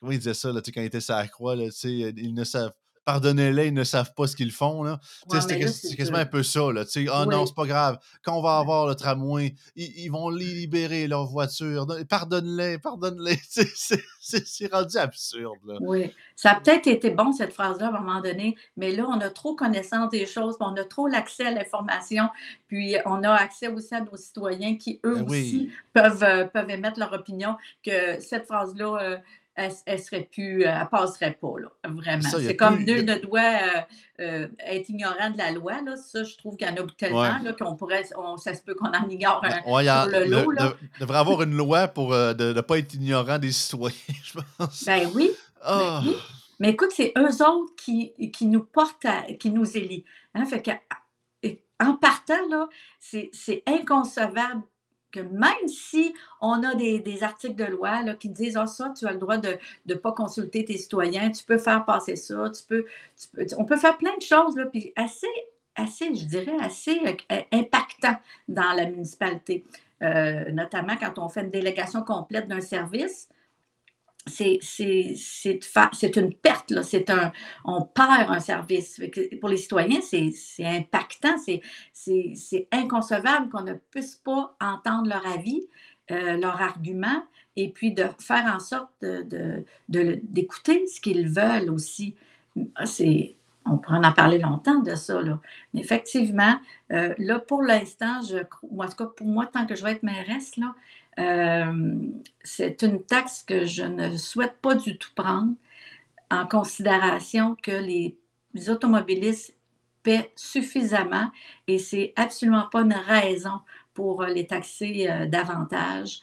comment 0.00 0.12
il 0.12 0.18
disait 0.18 0.34
ça 0.34 0.52
là, 0.52 0.60
quand 0.62 0.80
il 0.80 0.86
était 0.86 1.00
sur 1.00 1.14
la 1.14 1.26
croix, 1.26 1.56
là, 1.56 1.64
ils 1.84 2.34
ne 2.34 2.44
savent 2.44 2.72
pardonnez-les, 3.08 3.68
ils 3.68 3.74
ne 3.74 3.84
savent 3.84 4.12
pas 4.12 4.26
ce 4.26 4.36
qu'ils 4.36 4.52
font. 4.52 4.82
Là. 4.82 5.00
c'est 5.30 5.96
quasiment 5.96 6.18
un 6.18 6.26
peu 6.26 6.42
ça. 6.42 6.70
Là. 6.70 6.84
Ah 7.10 7.24
non, 7.24 7.46
c'est 7.46 7.54
pas 7.54 7.64
grave. 7.64 7.98
Quand 8.22 8.36
on 8.36 8.42
va 8.42 8.58
avoir 8.58 8.86
le 8.86 8.94
tramway, 8.94 9.54
ils, 9.76 10.10
vont 10.10 10.28
les 10.28 10.44
libérer, 10.44 11.06
leur 11.06 11.24
voiture. 11.24 11.86
Pardonne-les, 12.06 12.76
pardonne-les. 12.76 13.38
c'est 14.20 14.70
rendu 14.70 14.98
absurde. 14.98 15.56
Là. 15.66 15.78
Oui. 15.80 16.12
Ça 16.36 16.50
a 16.50 16.60
peut-être 16.60 16.86
été 16.86 17.10
bon, 17.10 17.32
cette 17.32 17.54
phrase-là, 17.54 17.86
à 17.86 17.88
un 17.88 18.00
moment 18.00 18.20
donné, 18.20 18.56
mais 18.76 18.94
là, 18.94 19.06
on 19.08 19.18
a 19.20 19.30
trop 19.30 19.56
connaissance 19.56 20.10
des 20.10 20.26
choses, 20.26 20.56
on 20.60 20.76
a 20.76 20.84
trop 20.84 21.08
l'accès 21.08 21.46
à 21.46 21.50
l'information, 21.50 22.28
puis 22.68 22.94
on 23.06 23.24
a 23.24 23.32
accès 23.32 23.68
aussi 23.68 23.94
à 23.94 24.02
nos 24.02 24.16
citoyens 24.16 24.76
qui, 24.76 25.00
eux 25.06 25.22
ben 25.22 25.30
aussi, 25.30 25.70
peuvent, 25.94 26.22
euh, 26.22 26.44
peuvent 26.44 26.70
émettre 26.70 27.00
leur 27.00 27.12
opinion 27.14 27.56
que 27.82 28.20
cette 28.20 28.46
phrase-là, 28.46 28.98
euh, 29.00 29.16
elle, 29.86 29.98
serait 29.98 30.28
plus, 30.30 30.64
euh, 30.64 30.68
elle 30.80 30.88
passerait 30.88 31.32
pas, 31.40 31.54
là, 31.58 31.68
vraiment. 31.84 32.28
C'est 32.28 32.56
comme 32.56 32.84
nul 32.84 33.04
ne 33.04 33.16
doit 33.16 33.40
euh, 33.40 33.80
euh, 34.20 34.48
être 34.66 34.88
ignorant 34.88 35.30
de 35.30 35.38
la 35.38 35.50
loi, 35.50 35.82
là. 35.82 35.96
Ça, 35.96 36.22
je 36.22 36.36
trouve 36.36 36.56
qu'il 36.56 36.68
y 36.68 36.70
en 36.70 36.76
a 36.76 36.86
tellement, 36.96 37.38
là, 37.42 37.52
qu'on 37.52 37.74
pourrait, 37.74 38.04
ça 38.36 38.54
se 38.54 38.62
peut 38.62 38.74
qu'on 38.74 38.92
en 38.92 39.08
ignore 39.08 39.42
un, 39.44 39.62
sur 39.62 40.18
le 40.18 40.24
lot, 40.26 40.50
là. 40.52 40.74
Il 40.94 41.00
devrait 41.00 41.18
avoir 41.18 41.42
une 41.42 41.56
loi 41.56 41.88
pour 41.88 42.10
de 42.10 42.52
ne 42.52 42.60
pas 42.60 42.78
être 42.78 42.94
ignorant 42.94 43.38
des 43.38 43.52
citoyens, 43.52 43.96
je 44.22 44.38
pense. 44.58 44.84
Ben 44.84 45.08
oui. 45.14 45.30
Ben 45.56 45.62
ah! 45.62 46.00
oui. 46.04 46.16
Mais 46.60 46.70
écoute, 46.70 46.90
c'est 46.92 47.12
eux 47.16 47.44
autres 47.44 47.74
qui, 47.76 48.12
qui 48.32 48.46
nous 48.46 48.64
portent, 48.64 49.06
qui 49.38 49.50
nous 49.50 49.76
élient. 49.76 50.04
Hein? 50.34 50.44
Fait 50.44 50.62
que, 50.62 50.70
en 51.80 51.94
partant, 51.94 52.48
là, 52.48 52.68
c'est 53.00 53.62
inconcevable 53.66 54.62
que 55.10 55.20
même 55.20 55.68
si 55.68 56.14
on 56.40 56.62
a 56.62 56.74
des, 56.74 57.22
articles 57.22 57.54
de 57.54 57.64
loi 57.64 58.02
qui 58.14 58.28
disent 58.28 58.56
Ah, 58.56 58.66
ça, 58.66 58.92
tu 58.96 59.06
as 59.06 59.12
le 59.12 59.18
droit 59.18 59.38
de 59.38 59.58
ne 59.86 59.94
pas 59.94 60.12
consulter 60.12 60.64
tes 60.64 60.76
citoyens, 60.76 61.30
tu 61.30 61.44
peux 61.44 61.58
faire 61.58 61.84
passer 61.84 62.16
ça, 62.16 62.50
tu 62.50 62.62
peux, 62.64 62.84
on 63.56 63.64
peut 63.64 63.76
faire 63.76 63.96
plein 63.98 64.16
de 64.16 64.22
choses, 64.22 64.56
là, 64.56 64.66
puis 64.66 64.92
assez, 64.96 65.26
assez, 65.74 66.14
je 66.14 66.24
dirais, 66.24 66.56
assez 66.60 67.00
euh, 67.32 67.40
impactant 67.52 68.16
dans 68.48 68.72
la 68.72 68.86
municipalité. 68.86 69.64
Euh, 70.02 70.52
notamment 70.52 70.96
quand 70.96 71.18
on 71.18 71.28
fait 71.28 71.40
une 71.40 71.50
délégation 71.50 72.02
complète 72.02 72.46
d'un 72.46 72.60
service, 72.60 73.28
c'est 74.26 76.16
une 76.16 76.34
perte, 76.34 76.70
là. 76.70 76.82
Un, 77.08 77.32
on 77.64 77.82
perd 77.82 78.30
un 78.30 78.40
service. 78.40 79.00
Pour 79.40 79.48
les 79.48 79.56
citoyens, 79.56 80.00
c'est 80.00 80.32
impactant, 80.60 81.36
c'est 81.38 82.68
inconcevable 82.72 83.48
qu'on 83.50 83.62
ne 83.62 83.74
puisse 83.90 84.16
pas 84.16 84.56
entendre 84.60 85.08
leur 85.08 85.26
avis, 85.26 85.68
euh, 86.10 86.36
leur 86.36 86.60
argument, 86.60 87.22
et 87.56 87.70
puis 87.70 87.92
de 87.92 88.04
faire 88.18 88.44
en 88.54 88.60
sorte 88.60 88.90
d'écouter 89.88 90.86
ce 90.86 91.00
qu'ils 91.00 91.28
veulent 91.28 91.70
aussi. 91.70 92.14
On 93.70 93.76
pourrait 93.76 93.98
en 93.98 94.12
parler 94.12 94.38
longtemps 94.38 94.78
de 94.80 94.94
ça. 94.94 95.20
Mais 95.74 95.80
effectivement, 95.80 96.58
euh, 96.92 97.14
là, 97.18 97.38
pour 97.38 97.62
l'instant, 97.62 98.20
en 98.20 98.88
tout 98.88 98.96
cas, 98.96 99.06
pour 99.06 99.26
moi, 99.26 99.46
tant 99.46 99.66
que 99.66 99.74
je 99.74 99.84
vais 99.84 99.92
être 99.92 100.02
mairesse, 100.02 100.56
là, 100.56 100.74
c'est 102.44 102.82
une 102.82 103.02
taxe 103.02 103.42
que 103.42 103.66
je 103.66 103.82
ne 103.82 104.16
souhaite 104.16 104.58
pas 104.60 104.74
du 104.74 104.96
tout 104.98 105.10
prendre 105.14 105.54
en 106.30 106.46
considération 106.46 107.56
que 107.62 107.72
les, 107.72 108.16
automobilistes 108.68 109.54
paient 110.02 110.32
suffisamment 110.36 111.30
et 111.66 111.78
c'est 111.78 112.12
absolument 112.16 112.66
pas 112.70 112.80
une 112.80 112.94
raison 112.94 113.60
pour 113.94 114.24
les 114.24 114.46
taxer 114.46 115.26
davantage 115.28 116.20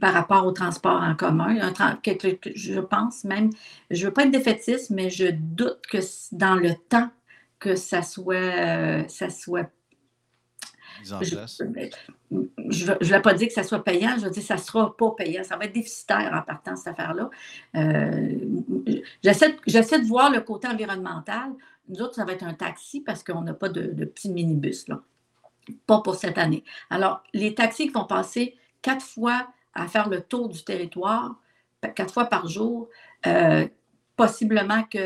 par 0.00 0.12
rapport 0.12 0.46
au 0.46 0.52
transport 0.52 1.00
en 1.02 1.14
commun. 1.14 1.56
je 1.56 2.80
pense 2.80 3.24
même, 3.24 3.50
je 3.90 4.00
ne 4.00 4.06
veux 4.06 4.12
pas 4.12 4.24
être 4.24 4.30
défaitiste, 4.30 4.90
mais 4.90 5.10
je 5.10 5.26
doute 5.30 5.80
que 5.90 5.98
dans 6.32 6.56
le 6.56 6.74
temps 6.88 7.10
que 7.58 7.76
ça 7.76 8.02
soit, 8.02 9.08
ça 9.08 9.30
soit 9.30 9.70
je 11.02 12.92
ne 12.92 13.04
vais 13.04 13.22
pas 13.22 13.34
dire 13.34 13.48
que 13.48 13.54
ça 13.54 13.62
soit 13.62 13.82
payant, 13.82 14.14
je 14.16 14.24
veux 14.24 14.30
dire 14.30 14.42
que 14.42 14.48
ça 14.48 14.56
ne 14.56 14.60
sera 14.60 14.96
pas 14.96 15.10
payant. 15.12 15.44
Ça 15.44 15.56
va 15.56 15.64
être 15.64 15.74
déficitaire 15.74 16.32
en 16.32 16.42
partant 16.42 16.76
cette 16.76 16.98
affaire-là. 16.98 17.30
Euh, 17.76 18.32
J'essaie 19.22 20.00
de 20.00 20.06
voir 20.06 20.30
le 20.30 20.40
côté 20.40 20.68
environnemental. 20.68 21.52
Nous 21.88 22.00
autres, 22.00 22.14
ça 22.14 22.24
va 22.24 22.32
être 22.32 22.44
un 22.44 22.54
taxi 22.54 23.00
parce 23.00 23.22
qu'on 23.22 23.42
n'a 23.42 23.54
pas 23.54 23.68
de, 23.68 23.82
de 23.82 24.04
petit 24.04 24.30
minibus. 24.30 24.88
Là. 24.88 25.00
Pas 25.86 26.00
pour 26.00 26.14
cette 26.14 26.38
année. 26.38 26.64
Alors, 26.90 27.22
les 27.32 27.54
taxis 27.54 27.88
qui 27.88 27.92
vont 27.92 28.04
passer 28.04 28.56
quatre 28.82 29.04
fois 29.04 29.48
à 29.74 29.86
faire 29.88 30.08
le 30.08 30.20
tour 30.20 30.48
du 30.48 30.62
territoire, 30.62 31.36
quatre 31.94 32.12
fois 32.12 32.26
par 32.26 32.46
jour, 32.48 32.88
euh, 33.26 33.66
possiblement 34.16 34.82
qu'il 34.84 35.00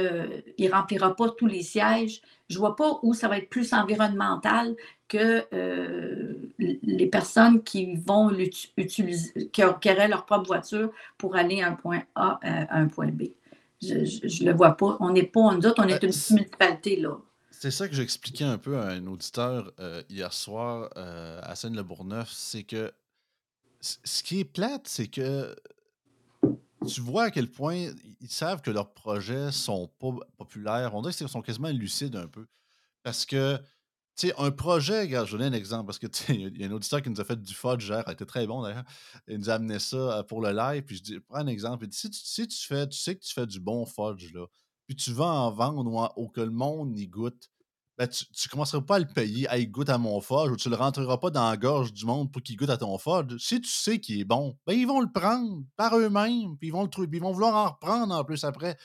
ne 0.59 0.71
remplira 0.71 1.15
pas 1.15 1.31
tous 1.31 1.47
les 1.47 1.63
sièges. 1.63 2.21
Je 2.49 2.55
ne 2.57 2.61
vois 2.61 2.77
pas 2.77 2.99
où 3.03 3.15
ça 3.15 3.29
va 3.29 3.39
être 3.39 3.49
plus 3.49 3.73
environnemental 3.73 4.77
que 5.07 5.45
euh, 5.53 6.35
les 6.59 7.07
personnes 7.07 7.63
qui 7.63 7.97
vont 7.97 8.31
utiliser, 8.77 9.49
qui, 9.49 9.63
auraient 9.65 10.09
leur 10.09 10.27
propre 10.27 10.47
voiture 10.47 10.91
pour 11.17 11.37
aller 11.37 11.63
à 11.63 11.69
un 11.69 11.75
point 11.75 12.03
A 12.15 12.39
à 12.43 12.79
un 12.79 12.89
point 12.89 13.09
B. 13.09 13.25
Je 13.81 13.95
ne 13.95 14.51
le 14.51 14.57
vois 14.57 14.77
pas. 14.77 14.97
On 15.01 15.11
n'est 15.11 15.23
pas, 15.23 15.55
nous 15.55 15.67
autres, 15.67 15.83
on 15.83 15.89
est 15.89 16.03
une 16.03 16.13
municipalité, 16.31 16.97
là. 16.97 17.17
C'est 17.51 17.73
ça 17.73 17.89
que 17.89 17.95
j'expliquais 17.95 18.45
un 18.45 18.59
peu 18.59 18.79
à 18.79 18.87
un 18.87 19.07
auditeur 19.09 19.73
euh, 19.81 20.03
hier 20.09 20.33
soir 20.33 20.91
euh, 20.97 21.41
à 21.43 21.57
Seine-le-Bourgneuf, 21.57 22.31
c'est 22.31 22.63
que 22.63 22.93
ce 23.81 24.23
qui 24.23 24.41
est 24.41 24.45
plate, 24.45 24.87
c'est 24.87 25.09
que 25.09 25.57
tu 26.87 27.01
vois 27.01 27.25
à 27.25 27.31
quel 27.33 27.49
point 27.49 27.89
ils 28.21 28.31
savent 28.31 28.63
que 28.63 28.71
leurs 28.71 28.93
projets 28.93 29.53
sont 29.53 29.89
pas 29.99 30.11
populaires. 30.37 30.95
On 30.95 31.03
dirait 31.03 31.15
qu'ils 31.15 31.29
sont 31.29 31.43
quasiment 31.43 31.71
lucides 31.71 32.17
un 32.17 32.29
peu. 32.29 32.47
Parce 33.03 33.25
que 33.25 33.61
sais, 34.19 34.35
un 34.37 34.51
projet, 34.51 35.03
regarde, 35.03 35.27
je 35.27 35.33
vais 35.37 35.45
donner 35.45 35.57
un 35.57 35.59
exemple, 35.59 35.87
parce 35.87 35.99
que 35.99 36.07
il 36.33 36.61
y 36.61 36.65
a 36.65 36.69
un 36.69 36.73
auditeur 36.73 37.03
qui 37.03 37.11
nous 37.11 37.21
a 37.21 37.25
fait 37.25 37.41
du 37.41 37.55
fudge 37.55 37.89
hier, 37.89 38.03
il 38.07 38.13
était 38.13 38.27
très 38.27 38.47
bon 38.47 38.63
d'ailleurs. 38.63 38.85
Il 39.29 39.39
nous 39.39 39.51
a 39.51 39.55
amené 39.55 39.79
ça 39.79 39.97
euh, 39.97 40.23
pour 40.23 40.41
le 40.41 40.53
live, 40.53 40.83
puis 40.83 40.97
je 40.97 41.03
dis, 41.03 41.21
prends 41.21 41.39
un 41.39 41.47
exemple. 41.47 41.87
si, 41.91 42.11
tu, 42.11 42.49
tu 42.49 42.67
fais, 42.67 42.89
tu 42.89 42.99
sais 42.99 43.15
que 43.15 43.21
tu 43.25 43.33
fais 43.33 43.47
du 43.47 43.61
bon 43.61 43.87
fudge, 43.87 44.33
là, 44.33 44.47
puis 44.87 44.97
tu 44.97 45.13
vas 45.13 45.27
en 45.27 45.51
vendre 45.53 46.13
ou, 46.17 46.29
que 46.29 46.41
le 46.41 46.51
monde 46.51 46.99
y 46.99 47.07
goûte, 47.07 47.51
ben 47.99 48.07
tu 48.07 48.25
ne 48.25 48.51
commenceras 48.51 48.81
pas 48.83 48.97
à 48.97 48.99
le 49.01 49.07
payer, 49.07 49.49
à 49.49 49.59
y 49.59 49.67
goûte 49.67 49.89
à 49.89 49.99
mon 49.99 50.21
fudge, 50.21 50.53
ou 50.53 50.57
tu 50.57 50.69
ne 50.69 50.77
le 50.77 50.81
rentreras 50.81 51.19
pas 51.19 51.31
dans 51.31 51.51
la 51.51 51.57
gorge 51.57 51.93
du 51.93 52.07
monde 52.07 52.31
pour 52.31 52.41
qu'il 52.43 52.57
goûte 52.57 52.71
à 52.71 52.77
ton 52.77 52.97
fudge. 52.97 53.37
Si 53.39 53.61
tu 53.61 53.69
sais 53.69 53.99
qu'il 53.99 54.21
est 54.21 54.25
bon, 54.25 54.57
ben 54.67 54.73
ils 54.73 54.87
vont 54.87 55.01
le 55.01 55.11
prendre 55.11 55.65
par 55.77 55.99
eux-mêmes, 55.99 56.57
puis 56.59 56.69
ils 56.69 56.73
vont, 56.73 56.89
ils 56.89 57.21
vont 57.21 57.33
vouloir 57.33 57.57
en 57.57 57.73
reprendre 57.73 58.15
en 58.15 58.25
plus 58.25 58.45
après. 58.45 58.79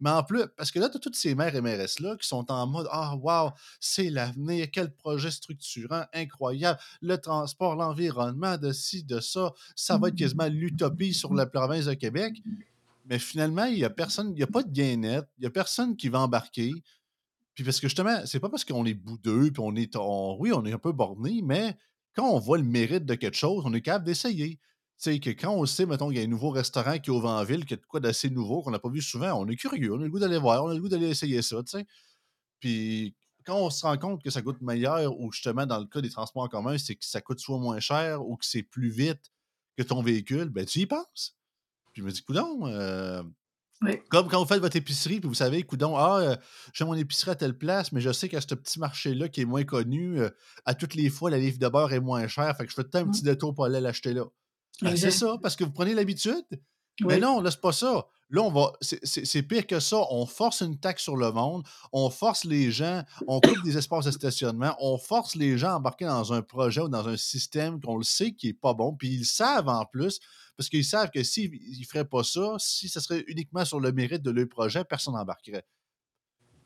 Mais 0.00 0.10
en 0.10 0.22
plus, 0.22 0.44
parce 0.56 0.70
que 0.70 0.78
là, 0.78 0.88
tu 0.88 0.96
as 0.96 1.00
toutes 1.00 1.16
ces 1.16 1.34
mères 1.34 1.54
et 1.54 1.60
là 1.60 2.16
qui 2.16 2.28
sont 2.28 2.50
en 2.50 2.66
mode 2.66 2.86
Ah, 2.90 3.14
wow, 3.16 3.52
c'est 3.80 4.10
l'avenir, 4.10 4.68
quel 4.70 4.94
projet 4.94 5.30
structurant, 5.30 6.04
incroyable, 6.12 6.78
le 7.00 7.16
transport, 7.16 7.76
l'environnement, 7.76 8.58
de 8.58 8.72
ci, 8.72 9.04
de 9.04 9.20
ça, 9.20 9.52
ça 9.74 9.96
va 9.96 10.08
être 10.08 10.16
quasiment 10.16 10.48
l'utopie 10.48 11.14
sur 11.14 11.32
la 11.34 11.46
province 11.46 11.86
de 11.86 11.94
Québec. 11.94 12.42
Mais 13.06 13.18
finalement, 13.18 13.64
il 13.64 13.76
n'y 13.76 13.84
a 13.84 13.90
personne, 13.90 14.30
il 14.30 14.34
n'y 14.34 14.42
a 14.42 14.48
pas 14.48 14.62
de 14.62 14.70
gain 14.70 14.96
net, 14.96 15.24
il 15.38 15.42
n'y 15.42 15.46
a 15.46 15.50
personne 15.50 15.96
qui 15.96 16.08
va 16.08 16.20
embarquer. 16.20 16.72
Puis 17.56 17.64
parce 17.64 17.80
que 17.80 17.88
justement, 17.88 18.24
c'est 18.26 18.38
pas 18.38 18.48
parce 18.48 18.64
qu'on 18.64 18.84
est 18.84 18.94
boudeux, 18.94 19.50
puis 19.50 19.60
on 19.60 19.74
est. 19.74 19.96
oui, 20.38 20.52
on 20.52 20.64
est 20.64 20.72
un 20.72 20.78
peu 20.78 20.92
borné, 20.92 21.42
mais 21.42 21.76
quand 22.14 22.30
on 22.30 22.38
voit 22.38 22.58
le 22.58 22.64
mérite 22.64 23.04
de 23.04 23.14
quelque 23.16 23.36
chose, 23.36 23.64
on 23.66 23.74
est 23.74 23.80
capable 23.80 24.04
d'essayer 24.04 24.60
sais, 24.98 25.20
que 25.20 25.30
quand 25.30 25.52
on 25.52 25.66
sait, 25.66 25.86
mettons, 25.86 26.08
qu'il 26.08 26.18
y 26.18 26.20
a 26.20 26.24
un 26.24 26.28
nouveau 26.28 26.50
restaurant 26.50 26.98
qui 26.98 27.10
ouvre 27.10 27.28
en 27.28 27.44
ville, 27.44 27.64
qu'il 27.64 27.72
y 27.72 27.74
a 27.74 27.82
de 27.82 27.86
quoi 27.86 28.00
d'assez 28.00 28.30
nouveau 28.30 28.62
qu'on 28.62 28.70
n'a 28.70 28.78
pas 28.78 28.88
vu 28.88 29.02
souvent, 29.02 29.32
on 29.40 29.48
est 29.48 29.56
curieux, 29.56 29.92
on 29.92 30.00
a 30.00 30.04
le 30.04 30.10
goût 30.10 30.18
d'aller 30.18 30.38
voir, 30.38 30.64
on 30.64 30.68
a 30.68 30.74
le 30.74 30.80
goût 30.80 30.88
d'aller 30.88 31.08
essayer 31.08 31.42
ça, 31.42 31.62
tu 31.62 31.78
sais. 31.78 31.86
Puis 32.60 33.14
quand 33.44 33.58
on 33.58 33.70
se 33.70 33.86
rend 33.86 33.96
compte 33.98 34.22
que 34.22 34.30
ça 34.30 34.42
coûte 34.42 34.60
meilleur, 34.60 35.18
ou 35.18 35.30
justement, 35.32 35.66
dans 35.66 35.78
le 35.78 35.86
cas 35.86 36.00
des 36.00 36.10
transports 36.10 36.44
en 36.44 36.48
commun, 36.48 36.78
c'est 36.78 36.96
que 36.96 37.04
ça 37.04 37.20
coûte 37.20 37.38
soit 37.38 37.58
moins 37.58 37.80
cher 37.80 38.26
ou 38.26 38.36
que 38.36 38.44
c'est 38.46 38.62
plus 38.62 38.90
vite 38.90 39.30
que 39.76 39.82
ton 39.82 40.02
véhicule, 40.02 40.48
ben 40.48 40.64
tu 40.64 40.80
y 40.80 40.86
penses. 40.86 41.36
Puis 41.92 42.02
je 42.02 42.06
me 42.06 42.10
dis, 42.10 42.22
coudon, 42.22 42.66
euh, 42.66 43.22
Comme 44.08 44.28
quand 44.28 44.40
vous 44.40 44.46
faites 44.46 44.60
votre 44.60 44.76
épicerie, 44.76 45.20
puis 45.20 45.28
vous 45.28 45.34
savez, 45.34 45.62
coudon, 45.62 45.96
ah, 45.96 46.18
euh, 46.20 46.36
j'ai 46.72 46.84
mon 46.84 46.94
épicerie 46.94 47.32
à 47.32 47.34
telle 47.34 47.56
place, 47.56 47.92
mais 47.92 48.00
je 48.00 48.10
sais 48.10 48.28
qu'à 48.28 48.40
ce 48.40 48.54
petit 48.54 48.78
marché-là 48.78 49.28
qui 49.28 49.42
est 49.42 49.44
moins 49.44 49.64
connu, 49.64 50.20
euh, 50.20 50.30
à 50.64 50.74
toutes 50.74 50.94
les 50.94 51.10
fois, 51.10 51.30
la 51.30 51.38
livre 51.38 51.58
de 51.58 51.68
beurre 51.68 51.92
est 51.92 52.00
moins 52.00 52.26
chère, 52.26 52.56
fait 52.56 52.64
que 52.64 52.70
je 52.70 52.74
fais 52.74 52.84
tout 52.84 52.96
un 52.96 53.04
mmh. 53.04 53.10
petit 53.10 53.22
détour 53.22 53.54
pour 53.54 53.64
aller 53.66 53.80
l'acheter 53.80 54.14
là. 54.14 54.24
Ben, 54.82 54.96
c'est 54.96 55.10
ça, 55.10 55.36
parce 55.42 55.56
que 55.56 55.64
vous 55.64 55.72
prenez 55.72 55.94
l'habitude. 55.94 56.44
Mais 57.02 57.18
non, 57.18 57.40
là, 57.40 57.50
c'est 57.50 57.60
pas 57.60 57.72
ça. 57.72 58.06
Là, 58.30 58.42
on 58.42 58.50
va. 58.50 58.72
C'est 58.80 59.42
pire 59.42 59.66
que 59.66 59.78
ça. 59.78 59.98
On 60.10 60.26
force 60.26 60.60
une 60.60 60.78
taxe 60.78 61.02
sur 61.02 61.16
le 61.16 61.30
monde, 61.30 61.64
on 61.92 62.10
force 62.10 62.44
les 62.44 62.72
gens, 62.72 63.04
on 63.28 63.40
coupe 63.40 63.62
des 63.62 63.78
espaces 63.78 64.06
de 64.06 64.10
stationnement, 64.10 64.76
on 64.80 64.98
force 64.98 65.36
les 65.36 65.56
gens 65.56 65.70
à 65.70 65.76
embarquer 65.76 66.06
dans 66.06 66.32
un 66.32 66.42
projet 66.42 66.80
ou 66.80 66.88
dans 66.88 67.06
un 67.06 67.16
système 67.16 67.80
qu'on 67.80 67.96
le 67.96 68.04
sait 68.04 68.32
qui 68.32 68.48
n'est 68.48 68.54
pas 68.54 68.74
bon. 68.74 68.94
Puis 68.94 69.08
ils 69.08 69.24
savent 69.24 69.68
en 69.68 69.84
plus, 69.84 70.18
parce 70.56 70.68
qu'ils 70.68 70.84
savent 70.84 71.10
que 71.10 71.22
s'ils 71.22 71.52
ne 71.52 71.84
feraient 71.84 72.08
pas 72.08 72.24
ça, 72.24 72.56
si 72.58 72.88
ce 72.88 72.98
serait 72.98 73.24
uniquement 73.28 73.64
sur 73.64 73.78
le 73.78 73.92
mérite 73.92 74.22
de 74.22 74.30
leur 74.30 74.48
projet, 74.48 74.84
personne 74.84 75.14
n'embarquerait. 75.14 75.66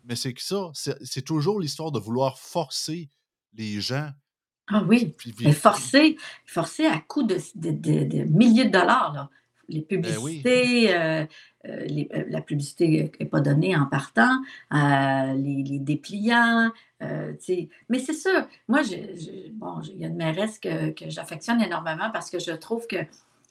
Mais 0.04 0.16
c'est 0.16 0.32
que 0.32 0.42
ça, 0.42 0.70
c'est 0.74 1.22
toujours 1.22 1.60
l'histoire 1.60 1.92
de 1.92 1.98
vouloir 1.98 2.38
forcer 2.38 3.10
les 3.52 3.82
gens 3.82 4.10
ah 4.72 4.84
oui, 4.86 5.16
mais 5.40 5.52
forcé, 5.52 6.16
forcé 6.46 6.86
à 6.86 7.00
coût 7.00 7.24
de, 7.24 7.36
milliers 8.28 8.66
de 8.66 8.70
dollars. 8.70 9.12
Là. 9.12 9.28
Les 9.70 9.86
ben 9.88 10.02
publicités, 10.02 10.94
euh, 10.94 11.24
euh, 11.66 11.86
euh, 12.14 12.24
la 12.28 12.40
publicité 12.40 13.12
n'est 13.18 13.26
pas 13.26 13.40
donnée 13.40 13.76
en 13.76 13.86
partant, 13.86 14.36
les, 14.72 15.78
dépliants. 15.78 16.72
mais 17.00 17.98
c'est 17.98 18.14
sûr, 18.14 18.46
moi, 18.68 18.82
bon, 19.52 19.80
il 19.82 20.00
y 20.00 20.04
a 20.04 20.08
une 20.08 20.16
mairesse 20.16 20.58
que, 20.58 20.90
que 20.90 21.08
j'affectionne 21.08 21.62
énormément 21.62 22.10
parce 22.12 22.30
que 22.30 22.38
je 22.38 22.52
trouve 22.52 22.86
que, 22.86 22.96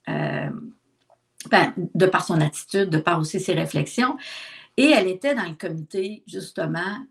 ben, 0.07 1.73
de 1.77 2.05
par 2.05 2.25
son 2.25 2.41
attitude, 2.41 2.89
de 2.89 2.97
par 2.97 3.19
aussi 3.19 3.39
ses 3.39 3.53
réflexions, 3.53 4.17
et 4.75 4.91
elle 4.91 5.07
était 5.07 5.35
dans 5.35 5.47
le 5.47 5.55
comité, 5.55 6.23
justement, 6.27 7.05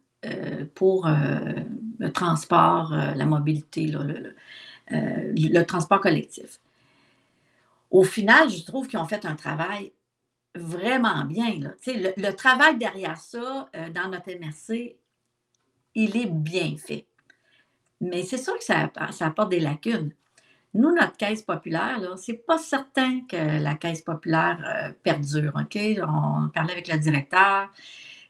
pour 0.75 1.09
le 1.09 2.13
transport, 2.13 2.93
la 2.93 3.25
mobilité, 3.25 3.87
le, 4.91 5.63
transport 5.63 6.01
collectif. 6.01 6.61
Au 7.91 8.05
final, 8.05 8.51
je 8.51 8.65
trouve 8.65 8.87
qu'ils 8.87 8.99
ont 8.99 9.07
fait 9.07 9.25
un 9.25 9.35
travail 9.35 9.93
vraiment 10.55 11.25
bien. 11.25 11.59
Le, 11.87 12.31
travail 12.33 12.77
derrière 12.79 13.19
ça, 13.19 13.71
dans 13.95 14.11
notre 14.11 14.31
MRC, 14.31 14.97
il 15.95 16.17
est 16.17 16.31
bien 16.31 16.77
fait. 16.77 17.07
Mais 18.01 18.23
c'est 18.23 18.39
sûr 18.39 18.57
que 18.59 18.65
ça, 18.65 18.91
apporte 19.21 19.51
des 19.51 19.61
lacunes. 19.61 20.13
Nous, 20.75 20.95
notre 20.95 21.17
caisse 21.17 21.43
populaire, 21.43 22.01
ce 22.19 22.33
n'est 22.33 22.39
pas 22.39 22.59
certain 22.59 23.23
que 23.27 23.63
la 23.63 23.75
caisse 23.75 24.03
populaire 24.03 24.95
perdure. 25.03 25.53
OK? 25.57 25.79
On 26.07 26.49
parlait 26.51 26.73
avec 26.73 26.89
le 26.89 26.99
directeur. 26.99 27.71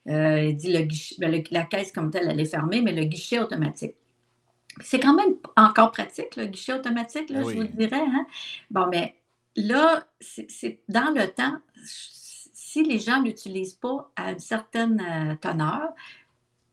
Euh, 0.09 0.42
il 0.42 0.57
dit 0.57 0.73
le 0.73 0.87
ben, 1.18 1.42
la 1.51 1.64
caisse 1.64 1.92
comme 1.92 2.11
telle, 2.11 2.29
elle 2.31 2.40
est 2.40 2.47
fermée, 2.47 2.81
mais 2.81 2.92
le 2.92 3.05
guichet 3.05 3.40
automatique. 3.40 3.94
C'est 4.81 5.01
quand 5.01 5.14
même 5.14 5.35
encore 5.57 5.90
pratique, 5.90 6.37
le 6.37 6.47
guichet 6.47 6.73
automatique, 6.73 7.31
là, 7.31 7.40
je 7.42 7.57
vous 7.57 7.64
dirais. 7.64 8.01
Hein? 8.01 8.27
Bon, 8.71 8.87
mais 8.87 9.16
là, 9.62 10.05
c'est 10.21 10.81
dans 10.88 11.12
le 11.14 11.27
temps, 11.29 11.59
si 11.85 12.83
les 12.83 12.99
gens 12.99 13.21
ne 13.21 13.27
l'utilisent 13.27 13.75
pas 13.75 14.11
à 14.16 14.33
une 14.33 14.38
certaine 14.38 15.01
euh, 15.01 15.35
teneur, 15.37 15.92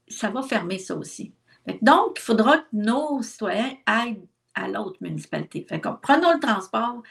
ça 0.07 0.29
va 0.29 0.41
fermer 0.41 0.77
ça 0.77 0.95
aussi. 0.95 1.33
Donc, 1.81 2.17
il 2.17 2.21
faudra 2.21 2.59
que 2.59 2.67
nos 2.73 3.21
citoyens 3.23 3.73
aillent 3.85 4.27
à 4.53 4.67
l'autre 4.67 4.97
municipalité. 5.01 5.65
Fait 5.67 5.79
prenons 5.79 6.33
le 6.33 6.39
transport 6.39 7.01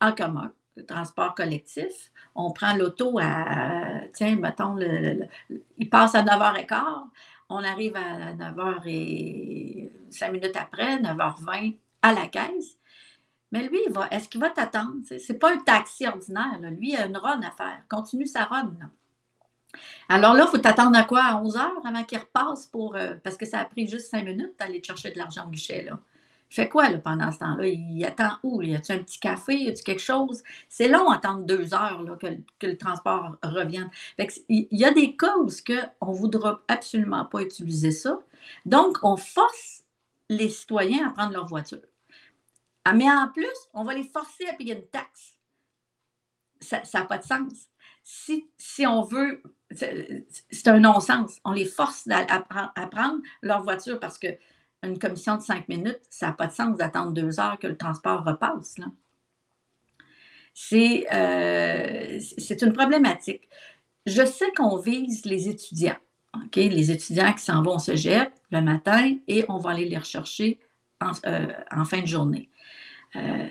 en 0.00 0.12
commun, 0.12 0.52
le 0.76 0.84
transport 0.84 1.34
collectif 1.34 2.10
on 2.34 2.52
prend 2.52 2.74
l'auto 2.74 3.18
à, 3.20 4.02
tiens, 4.14 4.36
mettons, 4.36 4.76
il 5.78 5.90
passe 5.90 6.14
à 6.14 6.22
9h15, 6.22 6.80
on 7.48 7.64
arrive 7.64 7.96
à 7.96 8.34
9h 8.34 8.82
et 8.86 9.92
5 10.10 10.32
minutes 10.32 10.56
après, 10.56 10.98
9h20, 10.98 11.76
à 12.02 12.12
la 12.12 12.26
caisse. 12.28 12.78
Mais 13.52 13.68
lui, 13.68 13.80
est-ce 14.10 14.28
qu'il 14.28 14.40
va 14.40 14.50
t'attendre? 14.50 14.96
Ce 15.08 15.32
n'est 15.32 15.38
pas 15.38 15.52
un 15.52 15.58
taxi 15.58 16.06
ordinaire. 16.06 16.58
Lui, 16.60 16.92
il 16.92 16.96
a 16.96 17.06
une 17.06 17.16
run 17.16 17.40
à 17.42 17.50
faire. 17.50 17.82
Continue 17.88 18.26
sa 18.26 18.44
run. 18.44 18.72
Alors 20.08 20.34
là, 20.34 20.44
il 20.46 20.50
faut 20.50 20.58
t'attendre 20.58 20.96
à 20.96 21.04
quoi? 21.04 21.22
À 21.22 21.36
11 21.36 21.56
h 21.56 21.60
avant 21.84 22.04
qu'il 22.04 22.18
repasse 22.18 22.66
pour. 22.66 22.96
Euh, 22.96 23.14
parce 23.22 23.36
que 23.36 23.46
ça 23.46 23.60
a 23.60 23.64
pris 23.64 23.86
juste 23.88 24.10
5 24.10 24.24
minutes 24.24 24.54
d'aller 24.58 24.82
chercher 24.82 25.10
de 25.10 25.18
l'argent 25.18 25.46
au 25.46 25.50
guichet. 25.50 25.84
Là. 25.84 25.98
Fait 26.48 26.68
quoi 26.68 26.90
là, 26.90 26.98
pendant 26.98 27.30
ce 27.30 27.38
temps-là? 27.38 27.68
Il 27.68 28.04
attend 28.04 28.32
où? 28.42 28.60
Y 28.60 28.74
a-t-il 28.74 28.98
un 28.98 29.02
petit 29.04 29.20
café? 29.20 29.56
Y 29.56 29.68
a-t-il 29.68 29.84
quelque 29.84 30.02
chose? 30.02 30.42
C'est 30.68 30.88
long 30.88 31.08
attendre 31.10 31.44
deux 31.44 31.72
heures 31.74 32.04
que, 32.20 32.66
le 32.66 32.76
transport 32.76 33.36
revienne. 33.42 33.88
il 34.48 34.66
y 34.72 34.84
a 34.84 34.90
des 34.90 35.16
cas 35.16 35.36
où 35.38 35.48
on 36.00 36.12
ne 36.12 36.16
voudra 36.16 36.62
absolument 36.66 37.24
pas 37.24 37.42
utiliser 37.42 37.92
ça. 37.92 38.18
Donc, 38.66 38.98
on 39.02 39.16
force 39.16 39.84
les 40.28 40.48
citoyens 40.48 41.08
à 41.08 41.10
prendre 41.10 41.32
leur 41.32 41.46
voiture. 41.46 41.78
Ah, 42.84 42.94
mais 42.94 43.10
en 43.10 43.28
plus, 43.28 43.46
on 43.74 43.84
va 43.84 43.94
les 43.94 44.04
forcer 44.04 44.46
à 44.48 44.54
payer 44.54 44.74
une 44.74 44.86
taxe. 44.86 45.36
Ça 46.60 46.82
n'a 46.94 47.04
pas 47.04 47.18
de 47.18 47.24
sens. 47.24 47.52
Si, 48.02 48.86
on 48.86 49.02
veut, 49.02 49.42
c'est 49.70 50.68
un 50.68 50.80
non-sens. 50.80 51.38
On 51.44 51.52
les 51.52 51.66
force 51.66 52.08
à, 52.10 52.86
prendre 52.86 53.20
leur 53.42 53.62
voiture 53.62 54.00
parce 54.00 54.18
qu'une 54.18 54.98
commission 54.98 55.36
de 55.36 55.42
cinq 55.42 55.68
minutes, 55.68 56.00
ça 56.10 56.28
n'a 56.28 56.32
pas 56.32 56.46
de 56.46 56.52
sens 56.52 56.76
d'attendre 56.76 57.12
deux 57.12 57.38
heures 57.38 57.58
que 57.58 57.66
le 57.66 57.76
transport 57.76 58.24
repasse. 58.24 58.76
Euh, 60.72 62.20
c'est 62.38 62.62
une 62.62 62.72
problématique. 62.72 63.48
Je 64.06 64.24
sais 64.24 64.50
qu'on 64.52 64.76
vise 64.76 65.24
les 65.24 65.48
étudiants? 65.48 65.98
Les 66.54 66.90
étudiants 66.90 67.32
qui 67.32 67.42
s'en 67.42 67.62
vont 67.62 67.76
au 67.76 67.78
cégep 67.78 68.32
le 68.50 68.60
matin 68.60 69.16
et 69.26 69.44
on 69.48 69.58
va 69.58 69.70
aller 69.70 69.88
les 69.88 69.98
rechercher 69.98 70.58
en, 71.00 71.12
euh, 71.26 71.84
fin 71.84 72.00
de 72.00 72.06
journée. 72.06 72.48
Euh, 73.16 73.48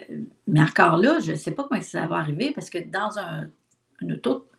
mais 0.48 0.62
encore 0.62 0.98
là, 0.98 1.20
je 1.20 1.32
ne 1.32 1.38
sais 1.38 1.52
pas 1.52 1.64
comment 1.64 1.82
ça 1.82 2.08
va 2.08 2.18
arriver 2.18 2.52
parce 2.54 2.70
que 2.70 2.80
dans 2.80 3.20
un, 3.20 3.50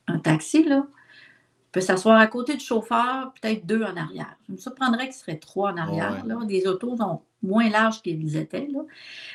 un 0.07 0.18
taxi, 0.18 0.64
là, 0.64 0.87
peut 1.72 1.81
s'asseoir 1.81 2.18
à 2.18 2.26
côté 2.26 2.55
du 2.55 2.64
chauffeur, 2.64 3.33
peut-être 3.40 3.64
deux 3.64 3.83
en 3.83 3.96
arrière. 3.96 4.37
Je 4.48 4.53
me 4.53 4.59
surprendrais 4.59 5.07
qu'il 5.07 5.14
serait 5.14 5.38
trois 5.38 5.72
en 5.72 5.76
arrière. 5.76 6.24
Là. 6.26 6.38
Les 6.48 6.66
autos 6.66 6.96
sont 6.96 7.22
moins 7.42 7.70
larges 7.70 8.03
qu'ils 8.03 8.37
étaient. 8.37 8.68
Là. 8.70 8.81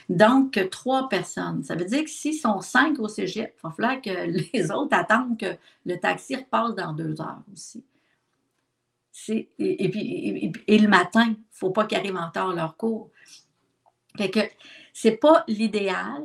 Donc, 0.10 0.60
trois 0.70 1.08
personnes. 1.08 1.64
Ça 1.64 1.76
veut 1.76 1.86
dire 1.86 2.04
que 2.04 2.10
s'ils 2.10 2.36
sont 2.36 2.62
cinq 2.62 3.00
au 3.00 3.08
cégep, 3.08 3.56
il 3.58 3.62
va 3.64 3.72
falloir 3.72 4.02
que 4.02 4.10
les 4.54 4.72
autres 4.72 4.96
attendent 4.96 5.40
que 5.40 5.56
le 5.86 5.98
taxi 5.98 6.36
repasse 6.36 6.76
dans 6.76 6.94
deux 6.94 7.20
heures 7.22 7.42
aussi. 7.54 7.84
Et, 9.30 9.90
puis, 9.90 10.54
et, 10.68 10.78
le 10.78 10.88
matin, 10.90 11.24
il 11.26 11.32
ne 11.32 11.36
faut 11.52 11.70
pas 11.70 11.86
qu'ils 11.86 11.98
arrivent 11.98 12.18
en 12.18 12.28
retard 12.28 12.50
à 12.50 12.54
leur 12.54 12.76
cours. 12.76 13.10
Fait 14.18 14.30
que 14.30 14.40
ce 14.94 15.10
n'est 15.10 15.18
pas 15.18 15.44
l'idéal. 15.48 16.24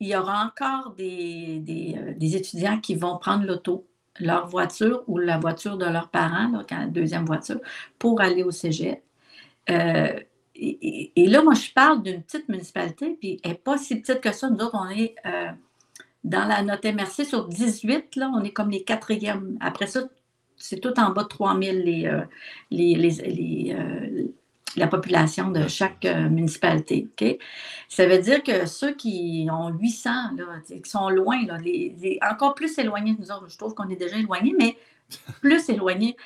Il 0.00 0.08
y 0.08 0.16
aura 0.16 0.44
encore 0.44 0.94
des, 0.94 1.62
euh, 1.96 2.14
des 2.16 2.36
étudiants 2.36 2.80
qui 2.80 2.96
vont 2.96 3.18
prendre 3.18 3.44
l'auto 3.44 3.86
leur 4.20 4.46
voiture 4.46 5.02
ou 5.06 5.18
la 5.18 5.38
voiture 5.38 5.76
de 5.76 5.86
leurs 5.86 6.08
parents, 6.08 6.50
la 6.70 6.86
deuxième 6.86 7.24
voiture, 7.24 7.60
pour 7.98 8.20
aller 8.20 8.42
au 8.42 8.50
cégep. 8.50 9.02
Euh, 9.70 10.20
et, 10.54 11.26
là, 11.28 11.42
moi, 11.42 11.54
je 11.54 11.72
parle 11.72 12.02
d'une 12.02 12.22
petite 12.22 12.48
municipalité, 12.48 13.16
puis 13.18 13.40
elle 13.42 13.52
n'est 13.52 13.56
pas 13.56 13.78
si 13.78 14.00
petite 14.00 14.20
que 14.20 14.32
ça. 14.32 14.50
Nous 14.50 14.56
autres, 14.56 14.78
on 14.78 14.88
est 14.90 15.14
euh, 15.26 15.50
dans 16.24 16.46
la 16.46 16.62
note 16.62 16.84
MRC 16.84 17.24
sur 17.24 17.48
18, 17.48 18.16
là, 18.16 18.30
on 18.34 18.44
est 18.44 18.52
comme 18.52 18.70
les 18.70 18.84
quatrièmes. 18.84 19.56
Après 19.60 19.86
ça, 19.86 20.02
c'est 20.56 20.78
tout 20.78 20.98
en 21.00 21.10
bas 21.10 21.24
de 21.24 21.28
3000 21.28 21.82
les, 21.84 22.06
euh, 22.06 22.20
les, 22.70 22.94
les, 22.94 23.76
la 24.76 24.86
population 24.86 25.50
de 25.50 25.68
chaque 25.68 26.04
euh, 26.04 26.28
municipalité. 26.28 27.38
Ça 27.88 28.06
veut 28.06 28.18
dire 28.18 28.42
que 28.42 28.66
ceux 28.66 28.94
qui 28.94 29.48
ont 29.50 29.68
800, 29.68 30.10
qui 30.66 30.90
sont 30.90 31.10
loin, 31.10 31.38
encore 32.30 32.54
plus 32.54 32.76
éloignés 32.78 33.14
de 33.14 33.20
nous 33.20 33.30
autres, 33.30 33.48
je 33.48 33.58
trouve 33.58 33.74
qu'on 33.74 33.88
est 33.88 33.96
déjà 33.96 34.16
éloignés, 34.16 34.54
mais 34.58 34.76
plus 35.40 35.68
éloignés, 35.68 36.16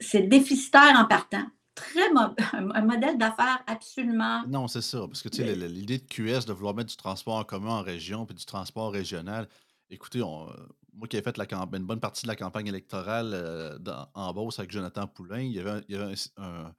c'est 0.00 0.22
déficitaire 0.22 0.94
en 0.96 1.04
partant. 1.04 1.44
Très 1.74 2.10
un 2.50 2.82
modèle 2.82 3.18
d'affaires 3.18 3.62
absolument. 3.68 4.42
Non, 4.48 4.66
c'est 4.66 4.82
ça. 4.82 4.98
Parce 5.06 5.22
que 5.22 5.28
tu 5.28 5.36
sais, 5.36 5.54
l'idée 5.54 5.98
de 5.98 6.04
QS 6.04 6.44
de 6.44 6.52
vouloir 6.52 6.74
mettre 6.74 6.90
du 6.90 6.96
transport 6.96 7.36
en 7.36 7.44
commun 7.44 7.70
en 7.70 7.82
région 7.82 8.26
puis 8.26 8.34
du 8.34 8.44
transport 8.44 8.90
régional, 8.90 9.46
écoutez, 9.88 10.20
moi 10.98 11.08
qui 11.08 11.16
ai 11.16 11.22
fait 11.22 11.38
la 11.38 11.46
une 11.50 11.86
bonne 11.86 12.00
partie 12.00 12.22
de 12.22 12.28
la 12.28 12.36
campagne 12.36 12.66
électorale 12.66 13.30
euh, 13.32 13.78
en 14.14 14.34
Beauce 14.34 14.58
avec 14.58 14.70
Jonathan 14.72 15.06
Poulain, 15.06 15.40
il 15.40 15.52
y 15.52 15.60
avait, 15.60 16.14
un, 16.36 16.74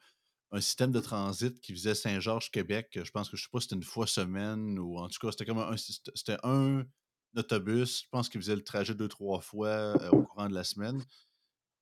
un 0.51 0.62
système 0.62 0.91
de 0.91 0.99
transit 0.99 1.60
qui 1.62 1.73
faisait 1.73 1.95
Saint-Georges-Québec. 1.95 2.99
Je 3.03 3.12
pense 3.12 3.29
que 3.29 3.38
je 3.38 3.43
ne 3.43 3.45
sais 3.45 3.49
pas 3.51 3.60
si 3.60 3.63
c'était 3.65 3.75
une 3.75 3.84
fois 3.84 4.08
semaine 4.08 4.77
ou 4.77 4.97
en 4.97 5.08
tout 5.08 5.19
cas, 5.19 5.32
c'était 5.32 5.45
comme 5.45 5.60
un, 5.60 5.77
c'était 5.77 6.38
un 6.43 6.86
autobus. 7.38 8.03
Je 8.03 8.10
pense 8.10 8.29
qu'il 8.29 8.41
faisait 8.41 8.55
le 8.55 8.63
trajet 8.63 8.93
deux, 8.93 9.08
trois 9.08 9.41
fois 9.41 9.67
euh, 9.67 10.10
au 10.12 10.23
courant 10.23 10.49
de 10.49 10.55
la 10.55 10.63
semaine. 10.63 11.03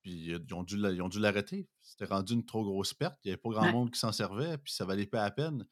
Puis 0.02 0.30
ils 0.30 0.54
ont 0.54 0.62
dû 0.62 0.76
l'arrêter. 1.18 1.68
C'était 1.80 2.04
rendu 2.04 2.34
une 2.34 2.44
trop 2.44 2.62
grosse 2.62 2.94
perte. 2.94 3.18
Il 3.24 3.28
n'y 3.28 3.32
avait 3.32 3.40
pas 3.40 3.50
grand 3.50 3.72
monde 3.72 3.90
qui 3.90 3.98
s'en 3.98 4.12
servait, 4.12 4.56
puis 4.58 4.72
ça 4.72 4.84
valait 4.84 5.06
pas 5.06 5.24
la 5.24 5.30
peine. 5.30 5.66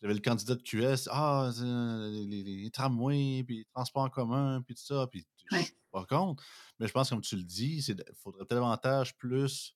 J'avais 0.00 0.14
le 0.14 0.20
candidat 0.20 0.54
de 0.54 0.62
QS, 0.62 1.08
ah, 1.10 1.50
les, 1.60 2.70
tramways, 2.72 3.42
puis 3.44 3.58
les 3.58 3.64
transports 3.74 4.04
en 4.04 4.08
commun, 4.08 4.62
puis 4.62 4.76
tout 4.76 4.84
ça. 4.84 5.08
Puis 5.08 5.26
je 5.50 5.58
pas 5.90 6.04
contre. 6.04 6.42
Mais 6.78 6.86
je 6.86 6.92
pense, 6.92 7.10
comme 7.10 7.20
tu 7.20 7.36
le 7.36 7.42
dis, 7.42 7.84
il 7.88 8.04
faudrait 8.14 8.44
davantage 8.48 9.16
plus 9.16 9.74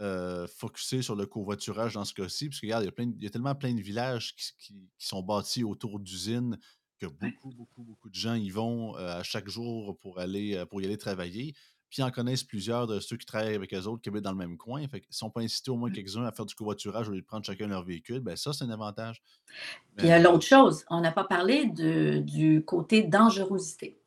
euh, 0.00 0.46
focusé 0.46 1.02
sur 1.02 1.14
le 1.14 1.26
covoiturage 1.26 1.92
dans 1.92 2.06
ce 2.06 2.14
cas-ci, 2.14 2.48
parce 2.48 2.60
que 2.60 2.66
regarde, 2.66 2.84
il 2.84 3.22
y, 3.22 3.26
a 3.26 3.30
tellement 3.30 3.54
plein 3.54 3.74
de 3.74 3.82
villages 3.82 4.34
qui, 4.34 4.74
sont 4.96 5.22
bâtis 5.22 5.62
autour 5.62 6.00
d'usines 6.00 6.58
que 6.98 7.06
beaucoup, 7.06 7.50
beaucoup, 7.50 7.82
beaucoup 7.82 8.08
de 8.08 8.14
gens 8.14 8.34
y 8.34 8.48
vont 8.48 8.96
euh, 8.96 9.18
à 9.18 9.22
chaque 9.22 9.48
jour 9.48 9.98
pour 9.98 10.18
aller 10.18 10.56
euh, 10.56 10.64
pour 10.64 10.80
y 10.80 10.86
aller 10.86 10.96
travailler. 10.96 11.52
Puis 11.90 12.00
ils 12.00 12.02
en 12.02 12.10
connaissent 12.10 12.44
plusieurs 12.44 12.86
de 12.86 12.98
ceux 12.98 13.18
qui 13.18 13.26
travaillent 13.26 13.54
avec 13.54 13.74
eux 13.74 13.84
autres 13.84 14.00
qui 14.00 14.08
habitent 14.08 14.22
dans 14.22 14.30
le 14.30 14.38
même 14.38 14.56
coin. 14.56 14.86
Fait 14.88 15.02
qu'ils 15.02 15.14
sont 15.14 15.28
pas 15.28 15.42
incités 15.42 15.70
au 15.70 15.76
moins 15.76 15.90
mmh. 15.90 15.94
quelques-uns 15.94 16.24
à 16.24 16.32
faire 16.32 16.46
du 16.46 16.54
covoiturage 16.54 17.08
au 17.08 17.12
lieu 17.12 17.20
de 17.20 17.26
prendre 17.26 17.44
chacun 17.44 17.66
leur 17.66 17.84
véhicule. 17.84 18.20
Ben 18.20 18.36
ça, 18.36 18.54
c'est 18.54 18.64
un 18.64 18.70
avantage. 18.70 19.20
il 19.98 20.06
y 20.06 20.12
a 20.12 20.18
l'autre 20.18 20.46
chose, 20.46 20.86
on 20.88 21.02
n'a 21.02 21.12
pas 21.12 21.24
parlé 21.24 21.66
de, 21.66 22.20
du 22.20 22.64
côté 22.64 23.02
dangerosité. 23.02 24.00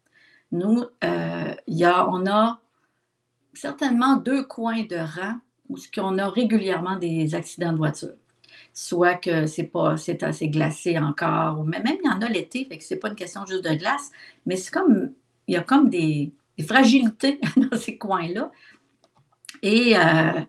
Nous, 0.53 0.85
il 1.01 1.75
y 1.75 1.83
a, 1.83 2.07
on 2.09 2.25
a 2.25 2.61
certainement 3.53 4.15
deux 4.15 4.43
coins 4.43 4.83
de 4.83 4.95
rang 4.95 5.39
où 5.69 5.77
qu'on 5.93 6.17
a 6.17 6.29
régulièrement 6.29 6.97
des 6.97 7.35
accidents 7.35 7.71
de 7.71 7.77
voiture. 7.77 8.15
Soit 8.73 9.15
que 9.15 9.45
c'est 9.47 9.65
pas 9.65 9.97
c'est 9.97 10.23
assez 10.23 10.47
glacé 10.49 10.97
encore, 10.97 11.63
mais 11.63 11.81
même 11.81 11.97
il 12.03 12.07
y 12.07 12.09
en 12.09 12.21
a 12.21 12.29
l'été, 12.29 12.65
fait 12.65 12.77
que 12.77 12.83
c'est 12.83 12.97
pas 12.97 13.09
une 13.09 13.15
question 13.15 13.45
juste 13.45 13.63
de 13.63 13.75
glace, 13.75 14.11
mais 14.45 14.55
c'est 14.55 14.71
comme 14.71 15.11
il 15.47 15.55
y 15.55 15.57
a 15.57 15.61
comme 15.61 15.89
des, 15.89 16.33
fragilités 16.65 17.39
dans 17.57 17.77
ces 17.77 17.97
coins-là. 17.97 18.51
Et 19.61 19.97
euh, 19.97 20.41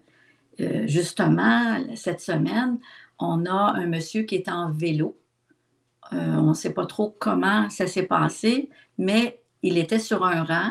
euh, 0.60 0.86
justement, 0.86 1.78
cette 1.94 2.20
semaine, 2.20 2.78
on 3.18 3.46
a 3.46 3.74
un 3.76 3.86
monsieur 3.86 4.22
qui 4.22 4.36
est 4.36 4.48
en 4.48 4.70
vélo. 4.70 5.18
Euh, 6.12 6.16
on 6.36 6.48
ne 6.48 6.54
sait 6.54 6.74
pas 6.74 6.86
trop 6.86 7.16
comment 7.18 7.70
ça 7.70 7.86
s'est 7.86 8.06
passé, 8.06 8.68
mais 8.98 9.40
il 9.64 9.78
était 9.78 9.98
sur 9.98 10.24
un 10.24 10.44
rang 10.44 10.70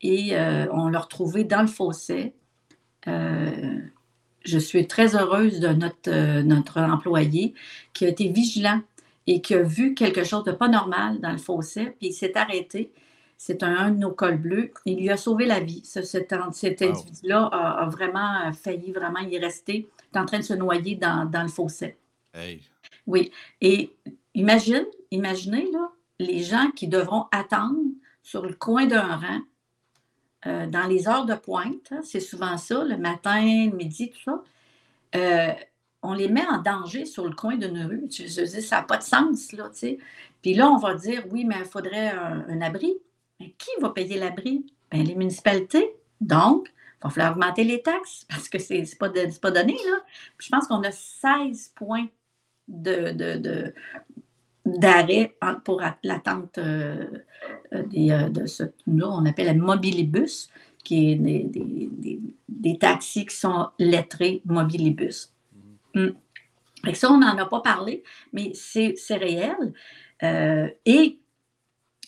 et 0.00 0.36
on 0.72 0.88
l'a 0.88 0.98
retrouvé 0.98 1.44
dans 1.44 1.62
le 1.62 1.68
fossé 1.68 2.34
euh, 3.08 3.78
je 4.44 4.58
suis 4.58 4.86
très 4.86 5.16
heureuse 5.16 5.60
de 5.60 5.68
notre, 5.68 6.10
euh, 6.10 6.42
notre 6.42 6.80
employé 6.80 7.54
qui 7.92 8.04
a 8.04 8.08
été 8.08 8.28
vigilant 8.28 8.80
et 9.26 9.40
qui 9.40 9.54
a 9.54 9.62
vu 9.62 9.94
quelque 9.94 10.24
chose 10.24 10.44
de 10.44 10.52
pas 10.52 10.68
normal 10.68 11.20
dans 11.20 11.30
le 11.30 11.38
fossé, 11.38 11.86
puis 11.98 12.08
il 12.08 12.12
s'est 12.12 12.36
arrêté. 12.36 12.92
C'est 13.38 13.62
un, 13.62 13.90
de 13.90 13.98
nos 13.98 14.12
cols 14.12 14.38
bleus. 14.38 14.72
Il 14.84 14.98
lui 14.98 15.10
a 15.10 15.16
sauvé 15.16 15.46
la 15.46 15.60
vie. 15.60 15.82
cet, 15.84 16.32
individu-là 16.32 17.44
a, 17.46 17.88
vraiment 17.88 18.52
failli, 18.52 18.92
vraiment 18.92 19.18
y 19.18 19.36
rester. 19.38 19.88
Il 20.12 20.16
est 20.16 20.20
en 20.20 20.26
train 20.26 20.38
de 20.38 20.44
se 20.44 20.54
noyer 20.54 20.94
dans, 20.94 21.28
le 21.32 21.48
fossé. 21.48 21.96
Oui. 23.06 23.32
Et 23.60 23.90
imagine, 24.34 24.86
imaginez 25.10 25.68
là, 25.72 25.90
les 26.20 26.40
gens 26.40 26.70
qui 26.70 26.86
devront 26.86 27.26
attendre 27.32 27.80
sur 28.22 28.42
le 28.42 28.54
coin 28.54 28.86
d'un 28.86 29.16
rang 29.16 29.40
euh, 30.46 30.66
dans 30.66 30.86
les 30.86 31.08
heures 31.08 31.26
de 31.26 31.34
pointe, 31.34 31.92
hein, 31.92 32.00
c'est 32.02 32.20
souvent 32.20 32.56
ça, 32.56 32.84
le 32.84 32.96
matin, 32.96 33.66
le 33.70 33.76
midi, 33.76 34.10
tout 34.10 34.20
ça, 34.24 34.42
euh, 35.14 35.52
on 36.02 36.14
les 36.14 36.28
met 36.28 36.46
en 36.46 36.58
danger 36.58 37.04
sur 37.04 37.26
le 37.28 37.34
coin 37.34 37.56
d'une 37.56 37.84
rue. 37.84 38.08
Je, 38.10 38.26
je 38.26 38.60
ça 38.60 38.76
n'a 38.76 38.82
pas 38.82 38.96
de 38.96 39.04
sens, 39.04 39.52
là, 39.52 39.68
tu 39.70 39.78
sais. 39.78 39.98
Puis 40.42 40.54
là, 40.54 40.68
on 40.68 40.76
va 40.76 40.94
dire, 40.94 41.24
oui, 41.30 41.44
mais 41.44 41.56
il 41.60 41.64
faudrait 41.64 42.10
un, 42.10 42.60
abri. 42.60 42.94
Mais 43.38 43.54
qui 43.56 43.70
va 43.80 43.90
payer 43.90 44.18
l'abri? 44.18 44.66
Bien, 44.90 45.04
les 45.04 45.14
municipalités. 45.14 45.94
Donc, 46.20 46.68
il 46.68 47.04
va 47.04 47.10
falloir 47.10 47.32
augmenter 47.32 47.64
les 47.64 47.82
taxes 47.82 48.24
parce 48.28 48.48
que 48.48 48.58
ce 48.58 48.74
n'est 48.74 48.86
pas, 49.40 49.50
donné, 49.50 49.74
là. 49.74 49.98
je 50.38 50.48
pense 50.48 50.66
qu'on 50.66 50.82
a 50.82 50.90
16 50.90 51.72
points 51.76 52.08
de, 52.66 53.12
de, 53.12 53.74
d'arrêt 54.64 55.36
pour 55.64 55.82
l'attente 56.02 56.58
euh, 56.58 57.06
euh, 57.72 57.82
euh, 57.96 58.28
de 58.28 58.46
ce 58.46 58.64
nous 58.86 59.06
on 59.06 59.24
appelle 59.26 59.48
un 59.48 59.54
mobilibus, 59.54 60.48
qui 60.84 61.12
est 61.12 61.16
des, 62.48 62.78
taxis 62.78 63.26
qui 63.26 63.36
sont 63.36 63.68
lettrés 63.78 64.42
mobilibus. 64.44 65.32
Mm. 65.94 66.08
ça, 66.94 67.12
on 67.12 67.18
n'en 67.18 67.36
a 67.38 67.46
pas 67.46 67.60
parlé, 67.60 68.02
mais 68.32 68.52
c'est 68.54 68.96
réel. 69.10 69.72
et 70.84 71.18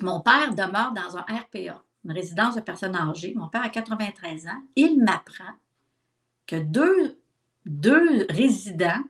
mon 0.00 0.20
père 0.20 0.54
demeure 0.54 0.92
dans 0.92 1.16
un 1.16 1.22
RPA, 1.22 1.82
une 2.04 2.12
résidence 2.12 2.56
de 2.56 2.60
personnes 2.60 2.96
âgées. 2.96 3.32
Mon 3.36 3.48
père 3.48 3.62
a 3.62 3.68
93 3.68 4.48
ans. 4.48 4.62
Il 4.74 5.00
m'apprend 5.00 5.54
que 6.46 6.56
deux, 6.56 7.20
deux 7.64 8.26
résidents 8.28 9.04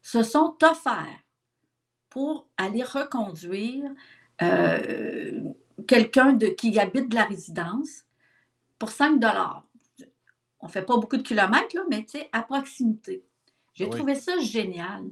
se 0.00 0.22
sont 0.22 0.56
offerts 0.62 1.20
pour 2.10 2.48
aller 2.56 2.82
reconduire 2.82 3.90
euh, 4.42 5.40
quelqu'un 5.86 6.36
qui 6.38 6.78
habite 6.78 7.08
de 7.08 7.14
la 7.14 7.24
résidence 7.24 8.04
pour 8.78 8.90
5 8.90 9.20
On 10.60 10.66
ne 10.66 10.70
fait 10.70 10.82
pas 10.82 10.96
beaucoup 10.96 11.16
de 11.16 11.22
kilomètres, 11.22 11.74
là, 11.74 11.82
mais 11.88 12.04
à 12.32 12.42
proximité. 12.42 13.24
J'ai 13.74 13.88
trouvé 13.88 14.14
ça 14.14 14.38
génial. 14.40 15.04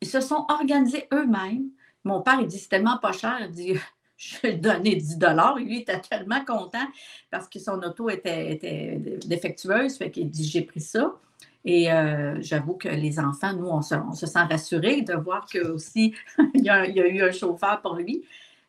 Ils 0.00 0.08
se 0.08 0.20
sont 0.20 0.44
organisés 0.48 1.06
eux-mêmes. 1.12 1.70
Mon 2.04 2.22
père, 2.22 2.38
il 2.40 2.46
dit, 2.46 2.58
c'est 2.58 2.68
tellement 2.68 2.98
pas 2.98 3.12
cher. 3.12 3.38
Il 3.40 3.50
dit, 3.50 3.74
je 4.16 4.38
vais 4.40 4.52
lui 4.52 4.60
donner 4.60 4.96
10 4.96 5.18
Et 5.58 5.64
lui, 5.64 5.76
il 5.76 5.80
était 5.82 6.00
tellement 6.00 6.44
content 6.44 6.86
parce 7.30 7.48
que 7.48 7.58
son 7.58 7.78
auto 7.82 8.10
était, 8.10 8.52
était 8.52 9.18
défectueuse. 9.26 9.96
Fait 9.96 10.10
qu'il 10.10 10.28
dit, 10.28 10.44
j'ai 10.44 10.62
pris 10.62 10.80
ça. 10.80 11.14
Et 11.64 11.92
euh, 11.92 12.40
j'avoue 12.40 12.74
que 12.74 12.88
les 12.88 13.18
enfants, 13.18 13.52
nous, 13.52 13.66
on 13.66 13.82
se, 13.82 14.26
sent 14.26 14.38
rassurés 14.38 15.02
de 15.02 15.14
voir 15.14 15.46
qu'il 15.46 15.62
aussi, 15.62 16.14
il, 16.54 16.64
y 16.64 16.70
a, 16.70 16.86
eu 16.88 17.22
un 17.22 17.32
chauffeur 17.32 17.80
pour 17.82 17.96
lui. 17.96 18.24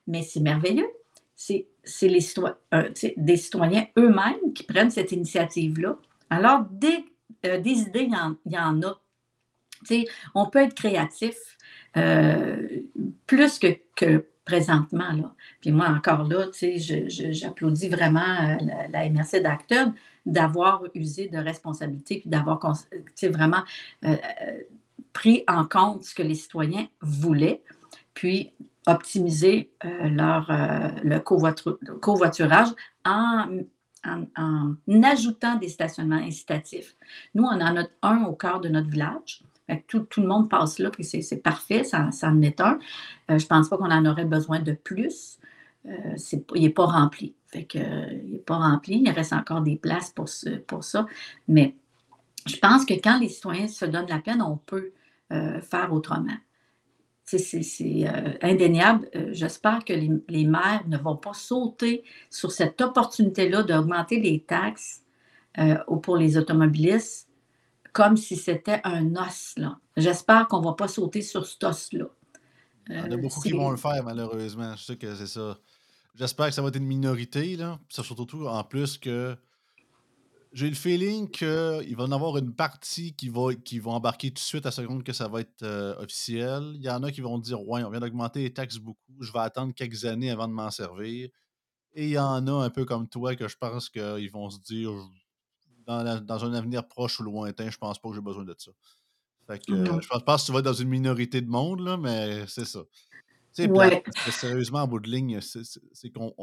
Mais 0.07 0.23
c'est 0.23 0.41
merveilleux. 0.41 0.89
C'est 1.35 1.67
les 2.01 2.25
euh, 2.73 2.89
des 3.17 3.37
citoyens 3.37 3.87
eux-mêmes 3.97 4.53
qui 4.53 4.63
prennent 4.63 4.91
cette 4.91 5.11
initiative-là. 5.11 5.97
Alors, 6.29 6.65
des, 6.69 7.05
euh, 7.45 7.59
des 7.59 7.81
idées, 7.81 8.09
il 8.45 8.51
y 8.51 8.57
en, 8.57 8.81
a. 8.83 9.01
on 10.35 10.45
peut 10.47 10.59
être 10.59 10.75
créatif 10.75 11.35
plus 13.25 13.59
que, 13.59 13.67
que 13.95 14.25
présentement. 14.45 15.11
Là. 15.13 15.33
Puis 15.61 15.71
moi, 15.71 15.87
encore 15.87 16.27
là, 16.27 16.47
j'applaudis 16.51 17.89
vraiment 17.89 18.57
la, 18.61 18.87
la, 18.87 19.09
MRC 19.09 19.41
d'Acton 19.41 19.93
d'avoir 20.25 20.83
usé 20.93 21.27
de 21.27 21.37
responsabilité, 21.37 22.19
puis 22.19 22.29
d'avoir 22.29 22.59
vraiment 23.23 23.63
euh, 24.05 24.15
euh, 24.15 24.59
pris 25.13 25.43
en 25.47 25.65
compte 25.65 26.03
ce 26.03 26.15
que 26.15 26.23
les 26.23 26.35
citoyens 26.35 26.87
voulaient, 27.01 27.63
puis 28.13 28.51
optimiser 28.87 29.71
euh, 29.85 30.09
leur, 30.09 30.47
le 31.03 31.19
covoiturage 31.19 32.69
en, 33.05 33.47
en, 34.05 34.75
ajoutant 35.03 35.55
des 35.55 35.69
stationnements 35.69 36.15
incitatifs. 36.15 36.95
Nous, 37.35 37.43
on 37.43 37.61
en 37.61 37.77
a 37.77 37.85
un 38.01 38.23
au 38.23 38.33
cœur 38.33 38.59
de 38.59 38.69
notre 38.69 38.89
village. 38.89 39.43
Tout, 39.87 40.01
tout, 40.01 40.21
le 40.21 40.27
monde 40.27 40.49
passe 40.49 40.79
là, 40.79 40.89
puis 40.89 41.05
c'est 41.05 41.41
parfait, 41.41 41.85
ça, 41.85 42.11
ça, 42.11 42.27
en 42.27 42.41
est 42.41 42.59
un. 42.59 42.77
je 43.29 43.35
ne 43.35 43.39
pense 43.39 43.69
pas 43.69 43.77
qu'on 43.77 43.91
en 43.91 44.05
aurait 44.05 44.25
besoin 44.25 44.59
de 44.59 44.73
plus. 44.73 45.39
Il 45.85 46.61
n'est 46.61 46.69
pas 46.69 46.85
rempli. 46.85 47.35
Fait 47.47 47.65
que, 47.65 47.77
il 47.77 48.31
n'est 48.31 48.39
pas 48.39 48.57
rempli. 48.57 49.01
Il 49.03 49.09
reste 49.09 49.33
encore 49.33 49.61
des 49.61 49.75
places 49.75 50.11
pour, 50.11 50.27
pour 50.67 50.83
ça. 50.83 51.05
Mais 51.47 51.75
je 52.45 52.57
pense 52.57 52.85
que 52.85 52.93
quand 52.93 53.19
les 53.19 53.29
citoyens 53.29 53.67
se 53.67 53.85
donnent 53.85 54.09
la 54.09 54.19
peine, 54.19 54.41
on 54.41 54.57
peut 54.57 54.91
euh, 55.31 55.61
faire 55.61 55.93
autrement. 55.93 56.37
C'est 57.23 57.61
euh, 58.07 58.33
indéniable. 58.41 59.09
Euh, 59.15 59.29
j'espère 59.31 59.85
que 59.85 59.93
les, 59.93 60.45
maires 60.45 60.83
ne 60.87 60.97
vont 60.97 61.15
pas 61.15 61.33
sauter 61.33 62.03
sur 62.29 62.51
cette 62.51 62.81
opportunité-là 62.81 63.63
d'augmenter 63.63 64.19
les 64.19 64.41
taxes 64.41 65.03
pour 66.01 66.15
les 66.15 66.37
automobilistes 66.37 67.27
comme 67.91 68.15
si 68.15 68.37
c'était 68.37 68.79
un 68.85 69.15
os. 69.15 69.55
J'espère 69.97 70.47
qu'on 70.47 70.59
ne 70.61 70.65
va 70.65 70.73
pas 70.73 70.87
sauter 70.87 71.21
sur 71.21 71.45
cet 71.45 71.63
os-là. 71.63 72.05
Il 72.89 72.95
y 72.95 72.99
en 72.99 73.11
a 73.11 73.17
beaucoup 73.17 73.41
qui 73.41 73.51
vont 73.51 73.69
le 73.69 73.77
faire, 73.77 74.03
malheureusement. 74.03 74.75
Je 74.75 74.83
sais 74.83 74.95
que 74.95 75.13
c'est 75.15 75.27
ça. 75.27 75.57
J'espère 76.15 76.47
que 76.47 76.53
ça 76.53 76.61
va 76.61 76.69
être 76.69 76.77
une 76.77 76.85
minorité, 76.85 77.55
là. 77.55 77.79
Ça, 77.89 78.03
surtout 78.03 78.45
en 78.47 78.63
plus 78.63 78.97
que 78.97 79.37
j'ai 80.53 80.67
le 80.67 80.75
feeling 80.75 81.29
qu'il 81.29 81.47
va 81.95 82.03
y 82.03 82.07
en 82.07 82.11
avoir 82.11 82.37
une 82.37 82.53
partie 82.53 83.13
qui 83.13 83.29
va, 83.29 83.55
qui 83.55 83.79
va 83.79 83.91
embarquer 83.91 84.29
tout 84.29 84.35
de 84.35 84.39
suite 84.39 84.65
à 84.65 84.71
seconde 84.71 85.03
que 85.03 85.13
ça 85.13 85.29
va 85.29 85.41
être 85.41 85.63
euh, 85.63 85.95
officiel. 85.97 86.73
Il 86.75 86.81
y 86.81 86.89
en 86.89 87.03
a 87.03 87.11
qui 87.11 87.21
vont 87.21 87.39
dire 87.39 87.65
Ouais, 87.67 87.83
on 87.83 87.89
vient 87.89 88.01
d'augmenter 88.01 88.41
les 88.41 88.53
taxes 88.53 88.77
beaucoup, 88.77 88.99
je 89.21 89.31
vais 89.31 89.39
attendre 89.39 89.73
quelques 89.73 90.03
années 90.05 90.29
avant 90.29 90.47
de 90.47 90.53
m'en 90.53 90.69
servir. 90.69 91.29
Et 91.93 92.05
il 92.05 92.11
y 92.11 92.19
en 92.19 92.45
a 92.47 92.51
un 92.51 92.69
peu 92.69 92.85
comme 92.85 93.07
toi 93.07 93.35
que 93.35 93.47
je 93.47 93.57
pense 93.57 93.89
qu'ils 93.89 94.31
vont 94.31 94.49
se 94.49 94.59
dire 94.59 94.91
dans, 95.85 96.21
dans, 96.21 96.45
un 96.45 96.53
avenir 96.53 96.87
proche 96.87 97.19
ou 97.19 97.23
lointain, 97.23 97.69
je 97.69 97.77
pense 97.77 97.99
pas 97.99 98.09
que 98.09 98.15
j'ai 98.15 98.21
besoin 98.21 98.43
de 98.43 98.55
ça. 98.57 98.71
Fait 99.47 99.59
que, 99.59 99.73
je 99.73 100.07
pense 100.07 100.23
pas 100.23 100.37
que 100.37 100.45
tu 100.45 100.51
vas 100.51 100.59
être 100.59 100.65
dans 100.65 100.73
une 100.73 100.89
minorité 100.89 101.41
de 101.41 101.49
monde, 101.49 101.81
là, 101.81 101.97
mais 101.97 102.45
c'est 102.47 102.65
ça. 102.65 102.81
Ouais. 103.59 104.03
sérieusement, 104.31 104.79
en 104.79 104.87
bout 104.87 104.99
de 104.99 105.09
ligne, 105.09 105.39
c'est 105.41 106.09
qu'on. 106.11 106.33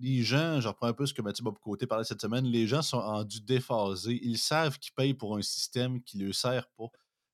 Les, 0.00 0.22
gens, 0.22 0.60
je 0.60 0.68
reprends 0.68 0.86
un 0.86 0.94
peu 0.94 1.04
ce 1.04 1.12
que 1.12 1.20
Mathieu 1.20 1.44
Bob 1.44 1.58
Côté 1.58 1.86
parlait 1.86 2.04
cette 2.04 2.22
semaine, 2.22 2.46
les 2.46 2.66
gens 2.66 2.80
sont 2.80 3.00
rendus 3.00 3.42
déphasés. 3.42 4.18
Ils 4.22 4.38
savent 4.38 4.78
qu'ils 4.78 4.94
payent 4.94 5.12
pour 5.12 5.36
un 5.36 5.42
système 5.42 6.02
qui 6.02 6.16
ne 6.16 6.24
leur 6.24 6.34
sert 6.34 6.68
pas. 6.70 6.86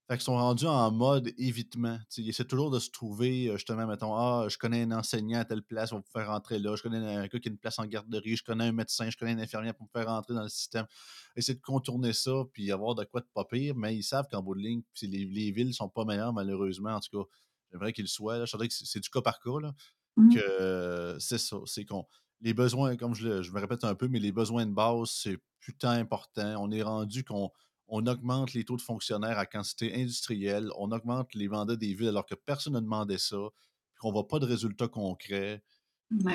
Fait 0.09 0.17
qu'ils 0.17 0.25
sont 0.25 0.37
rendus 0.37 0.67
en 0.67 0.91
mode 0.91 1.33
évitement. 1.37 1.99
ils 2.17 2.31
essaient 2.31 2.47
toujours 2.47 2.71
de 2.71 2.79
se 2.79 2.91
trouver, 2.91 3.51
justement, 3.53 3.87
mettons, 3.87 4.17
ah, 4.17 4.47
je 4.49 4.57
connais 4.57 4.83
un 4.83 4.93
enseignant 4.93 5.41
à 5.41 5.45
telle 5.45 5.63
place, 5.63 5.93
on 5.93 6.01
peut 6.01 6.09
faire 6.11 6.29
rentrer 6.29 6.59
là. 6.59 6.75
Je 6.77 6.83
connais 6.83 6.97
un 6.97 7.27
gars 7.27 7.39
qui 7.39 7.49
a 7.49 7.53
une 7.53 7.59
place 7.59 7.79
en 7.79 7.85
garderie, 7.85 8.35
je 8.35 8.43
connais 8.43 8.65
un 8.65 8.73
médecin, 8.73 9.11
je 9.11 9.19
connais 9.19 9.33
une 9.33 9.41
infirmière 9.41 9.75
pour 9.75 9.87
me 9.87 10.01
faire 10.01 10.09
rentrer 10.09 10.33
dans 10.33 10.43
le 10.43 10.49
système. 10.49 10.87
Essayer 11.37 11.57
de 11.57 11.63
contourner 11.63 12.15
ça, 12.15 12.33
puis 12.55 12.73
avoir 12.73 12.95
de 12.95 13.05
quoi 13.05 13.21
de 13.21 13.29
pas 13.35 13.45
pire, 13.45 13.75
mais 13.77 13.95
ils 13.95 14.03
savent 14.03 14.27
qu'en 14.31 14.43
bout 14.43 14.55
de 14.55 14.61
ligne, 14.61 14.83
les, 15.03 15.27
les 15.27 15.53
villes 15.53 15.75
sont 15.75 15.91
pas 15.91 16.07
meilleures, 16.07 16.33
malheureusement, 16.33 16.95
en 16.95 17.01
tout 17.01 17.23
cas 17.23 17.29
J'aimerais 17.71 17.93
qu'il 17.93 18.09
soit. 18.09 18.45
Je 18.45 18.57
que 18.57 18.67
c'est 18.71 19.01
du 19.01 19.11
cas 19.11 19.21
par 19.21 19.41
cas. 19.41 19.61
Là, 19.61 19.75
mmh. 20.17 20.35
que 20.35 21.17
c'est 21.19 21.39
ça. 21.39 21.59
C'est 21.67 21.85
qu'on. 21.85 22.07
Les 22.41 22.55
besoins, 22.55 22.97
comme 22.97 23.15
je, 23.15 23.43
je, 23.43 23.51
me 23.51 23.59
répète 23.59 23.83
un 23.83 23.97
peu, 23.97 24.07
mais 24.07 24.21
les 24.21 24.31
besoins 24.31 24.65
de 24.65 24.73
base, 24.73 25.11
c'est 25.11 25.39
putain 25.61 25.91
important. 25.91 26.55
On 26.63 26.71
est 26.71 26.83
rendu 26.83 27.25
qu'on 27.25 27.51
on 27.89 28.07
augmente 28.07 28.53
les 28.53 28.65
taux 28.65 28.77
de 28.77 28.83
fonctionnaires 28.83 29.39
à 29.39 29.47
quantité 29.47 29.95
industrielle, 29.95 30.71
on 30.77 30.93
augmente 30.93 31.35
les 31.35 31.49
vendeurs 31.49 31.79
des 31.79 31.95
villes 31.95 32.09
alors 32.09 32.27
que 32.27 32.35
personne 32.35 32.75
n'a 32.75 32.81
demandé 32.81 33.19
ça, 33.19 33.37
puis 33.93 34.01
qu'on 34.01 34.09
ne 34.09 34.13
voit 34.13 34.29
pas 34.29 34.39
de 34.39 34.47
résultats 34.47 34.89
concrets. 34.89 35.63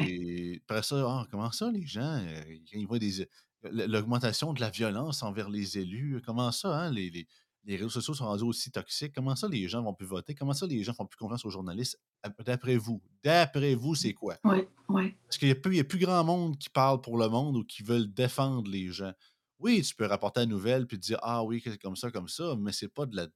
Et 0.02 0.62
après 0.64 0.84
ça, 0.84 1.04
ah, 1.08 1.28
comment 1.32 1.52
ça, 1.52 1.72
les 1.72 1.86
gens, 1.86 2.02
euh, 2.02 2.58
ils 2.74 2.88
voient 2.88 3.00
des 3.00 3.28
l'augmentation 3.72 4.52
de 4.52 4.60
la 4.60 4.70
violence 4.70 5.24
envers 5.24 5.50
les 5.50 5.78
élus, 5.78 6.22
comment 6.26 6.52
ça, 6.52 6.78
hein, 6.78 6.92
les, 6.92 7.10
les 7.10 7.28
réseaux 7.66 7.90
sociaux 7.90 8.14
sont 8.14 8.26
rendus 8.26 8.44
aussi 8.44 8.72
toxiques. 8.72 9.14
Comment 9.16 9.36
ça, 9.36 9.48
les 9.48 9.68
gens 9.68 9.82
vont 9.82 9.94
plus 9.94 10.06
voter? 10.06 10.36
Comment 10.36 10.54
ça, 10.54 10.66
les 10.68 10.84
gens 10.84 10.94
font 10.94 11.06
plus 11.06 11.18
confiance 11.18 11.46
aux 11.46 11.50
journalistes? 11.50 11.98
D'après 12.46 12.76
vous, 12.76 13.02
d'après 13.24 13.76
vous, 13.76 13.96
c'est 13.96 14.14
quoi? 14.14 14.38
Oui, 14.44 14.68
oui. 14.90 15.16
Parce 15.26 15.38
qu'il 15.38 15.48
n'y 15.48 15.80
a, 15.80 15.84
plus 15.84 16.00
grand 16.00 16.24
monde 16.24 16.58
qui 16.58 16.70
parle 16.70 17.00
pour 17.00 17.18
le 17.18 17.30
monde 17.30 17.58
ou 17.58 17.64
qui 17.64 17.84
veulent 17.84 18.12
défendre 18.14 18.70
les 18.70 18.92
gens. 18.92 19.14
Oui, 19.60 19.82
tu 19.82 19.96
peux 19.96 20.06
rapporter 20.06 20.42
la 20.42 20.46
nouvelle 20.46 20.88
puis 20.88 20.98
dire 20.98 21.20
Ah 21.22 21.44
oui, 21.44 21.62
c'est 21.64 21.82
comme 21.82 21.96
ça, 21.96 22.12
comme 22.12 22.28
ça, 22.28 22.56
mais 22.60 22.74
c'est 22.74 22.90
pas 22.90 23.06
de 23.06 23.16
la. 23.16 23.28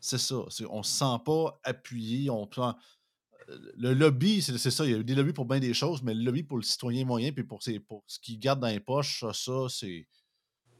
C'est 0.00 0.18
ça. 0.18 0.36
On 0.68 0.82
se 0.82 0.92
sent 0.92 1.16
pas 1.24 1.58
appuyé. 1.64 2.28
On 2.28 2.48
Le 3.48 3.94
lobby, 3.94 4.42
c'est 4.42 4.58
ça. 4.58 4.84
Il 4.84 4.90
y 4.90 4.94
a 4.94 5.02
des 5.02 5.14
lobbies 5.14 5.32
pour 5.32 5.46
bien 5.46 5.60
des 5.60 5.72
choses, 5.72 6.02
mais 6.02 6.12
le 6.12 6.22
lobby 6.22 6.42
pour 6.42 6.58
le 6.58 6.62
citoyen 6.62 7.06
moyen 7.06 7.32
puis 7.32 7.44
pour, 7.44 7.60
pour 7.88 8.04
ce 8.06 8.18
qu'il 8.18 8.38
garde 8.38 8.60
dans 8.60 8.68
les 8.68 8.80
poches, 8.80 9.24
ça, 9.32 9.66
c'est. 9.68 10.06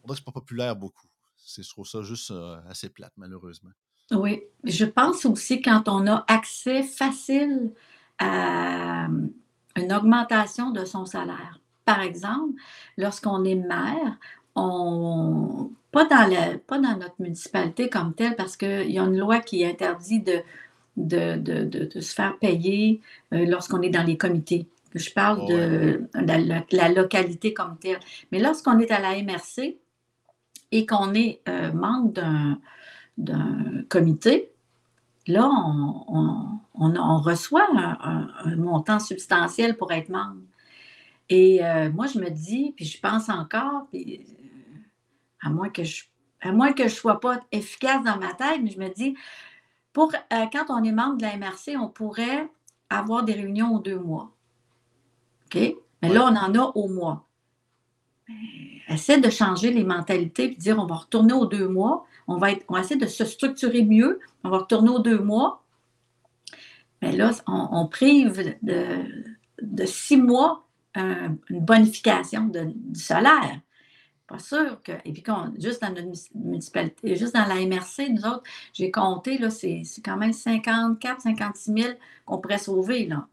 On 0.03 0.07
dirait 0.07 0.15
que 0.15 0.15
c'est 0.17 0.25
pas 0.25 0.33
populaire 0.33 0.77
beaucoup 0.77 1.10
je 1.47 1.69
trouve 1.69 1.87
ça 1.87 2.03
juste 2.03 2.33
assez 2.69 2.89
plate, 2.89 3.13
malheureusement. 3.17 3.71
Oui, 4.13 4.43
je 4.65 4.85
pense 4.85 5.25
aussi 5.25 5.63
quand 5.63 5.89
on 5.89 6.07
a 6.07 6.25
accès 6.27 6.83
facile 6.83 7.71
à 8.19 9.07
une 9.77 9.93
augmentation 9.93 10.71
de 10.71 10.85
son 10.85 11.07
salaire. 11.07 11.61
Par 11.85 12.01
exemple, 12.01 12.55
lorsqu'on 12.97 13.45
est 13.45 13.55
maire, 13.55 14.19
on, 14.57 15.71
pas, 15.93 16.05
dans 16.05 16.59
pas 16.67 16.79
dans 16.79 16.97
notre 16.97 17.15
municipalité 17.21 17.89
comme 17.89 18.15
telle, 18.15 18.37
parce 18.37 18.57
qu'il 18.57 18.91
y 18.91 18.99
a 18.99 19.03
une 19.03 19.19
loi 19.19 19.39
qui 19.41 19.65
interdit 19.65 20.21
de, 20.21 20.43
de, 20.97 21.37
de, 21.37 22.01
se 22.01 22.15
faire 22.15 22.37
payer 22.39 23.01
lorsqu'on 23.31 23.81
est 23.83 23.91
dans 23.91 24.05
les 24.05 24.17
comités. 24.17 24.67
Je 24.95 25.11
parle 25.11 25.47
de, 25.47 26.05
la, 26.73 26.89
localité 26.89 27.55
comme 27.55 27.79
telle. 27.79 28.01
Mais 28.33 28.41
lorsqu'on 28.41 28.79
est 28.81 28.91
à 28.91 29.01
la 29.01 29.23
MRC, 29.23 29.77
et 30.73 30.87
qu'on 30.87 31.15
est 31.15 31.41
euh, 31.49 31.73
membre 31.73 32.13
d'un 33.19 33.83
comité, 33.89 34.53
là, 35.27 35.49
on, 35.53 37.19
reçoit 37.19 37.69
un, 37.75 38.57
montant 38.57 38.99
substantiel 38.99 39.77
pour 39.77 39.93
être 39.93 40.09
membre. 40.09 40.41
Et 41.29 41.65
euh, 41.65 41.91
moi, 41.91 42.07
je 42.07 42.19
me 42.19 42.31
dis, 42.31 42.73
puis 42.75 42.85
je 42.85 42.99
pense 42.99 43.29
encore, 43.29 43.87
puis, 43.91 44.21
euh, 44.21 44.79
à 45.43 45.51
moins 45.51 45.69
que 45.69 45.85
je 45.85 46.05
à 46.43 46.53
moins 46.53 46.73
que 46.73 46.85
je 46.85 46.95
ne 46.95 46.99
sois 46.99 47.21
pas 47.21 47.39
efficace 47.53 48.03
dans 48.03 48.17
ma 48.17 48.33
tête, 48.33 48.63
mais 48.63 48.71
je 48.71 48.79
me 48.79 48.89
dis, 48.89 49.15
pour, 49.93 50.11
quand 50.31 50.65
on 50.71 50.83
est 50.83 50.91
membre 50.91 51.19
de 51.19 51.23
la 51.23 51.37
MRC, 51.37 51.77
on 51.79 51.89
pourrait 51.89 52.49
avoir 52.89 53.25
des 53.25 53.35
réunions 53.35 53.75
aux 53.75 53.79
deux 53.79 53.99
mois. 53.99 54.31
OK? 55.45 55.61
Mais 56.01 56.09
là, 56.09 56.25
on 56.25 56.35
en 56.35 56.55
a 56.55 56.73
au 56.75 56.89
mois 56.89 57.30
essaie 58.89 59.21
de 59.21 59.31
changer 59.31 59.71
les 59.71 59.85
mentalités 59.85 60.53
et 60.53 60.55
dire 60.55 60.79
on 60.79 60.87
va 60.87 60.97
retourner 60.97 61.33
aux 61.33 61.47
deux 61.47 61.69
mois, 61.69 62.07
on 62.27 62.37
va, 62.37 62.53
essayer 62.53 62.97
de 62.97 63.07
se 63.07 63.25
structurer 63.25 63.85
mieux, 63.85 64.21
on 64.45 64.51
va 64.51 64.59
retourner 64.59 64.91
aux 64.91 65.01
deux 65.01 65.19
mois. 65.19 65.65
Mais 67.03 67.13
là, 67.13 67.33
on, 67.47 67.87
prive 67.87 68.57
de, 68.63 69.87
six 69.87 70.17
mois 70.17 70.67
une 70.95 71.39
bonification 71.51 72.51
du 72.53 73.01
salaire. 73.01 73.61
Pas 74.31 74.39
sûr 74.39 74.81
que. 74.85 74.93
Et 75.05 75.13
puis, 75.13 75.25
juste 75.59 75.83
dans 75.83 75.89
notre 75.89 76.07
municipalité, 76.37 77.17
juste 77.17 77.35
dans 77.35 77.47
la 77.47 77.57
MRC, 77.67 78.11
nous 78.11 78.25
autres, 78.25 78.45
j'ai 78.73 78.93
compté, 78.93 79.39
là, 79.39 79.51
c'est 79.51 79.83
quand 80.05 80.17
même 80.17 80.33
54, 80.33 81.23
56 81.23 81.73
000 81.73 81.95
qu'on 82.25 82.39
pourrait 82.39 82.59
sauver, 82.59 83.07
là. 83.07 83.27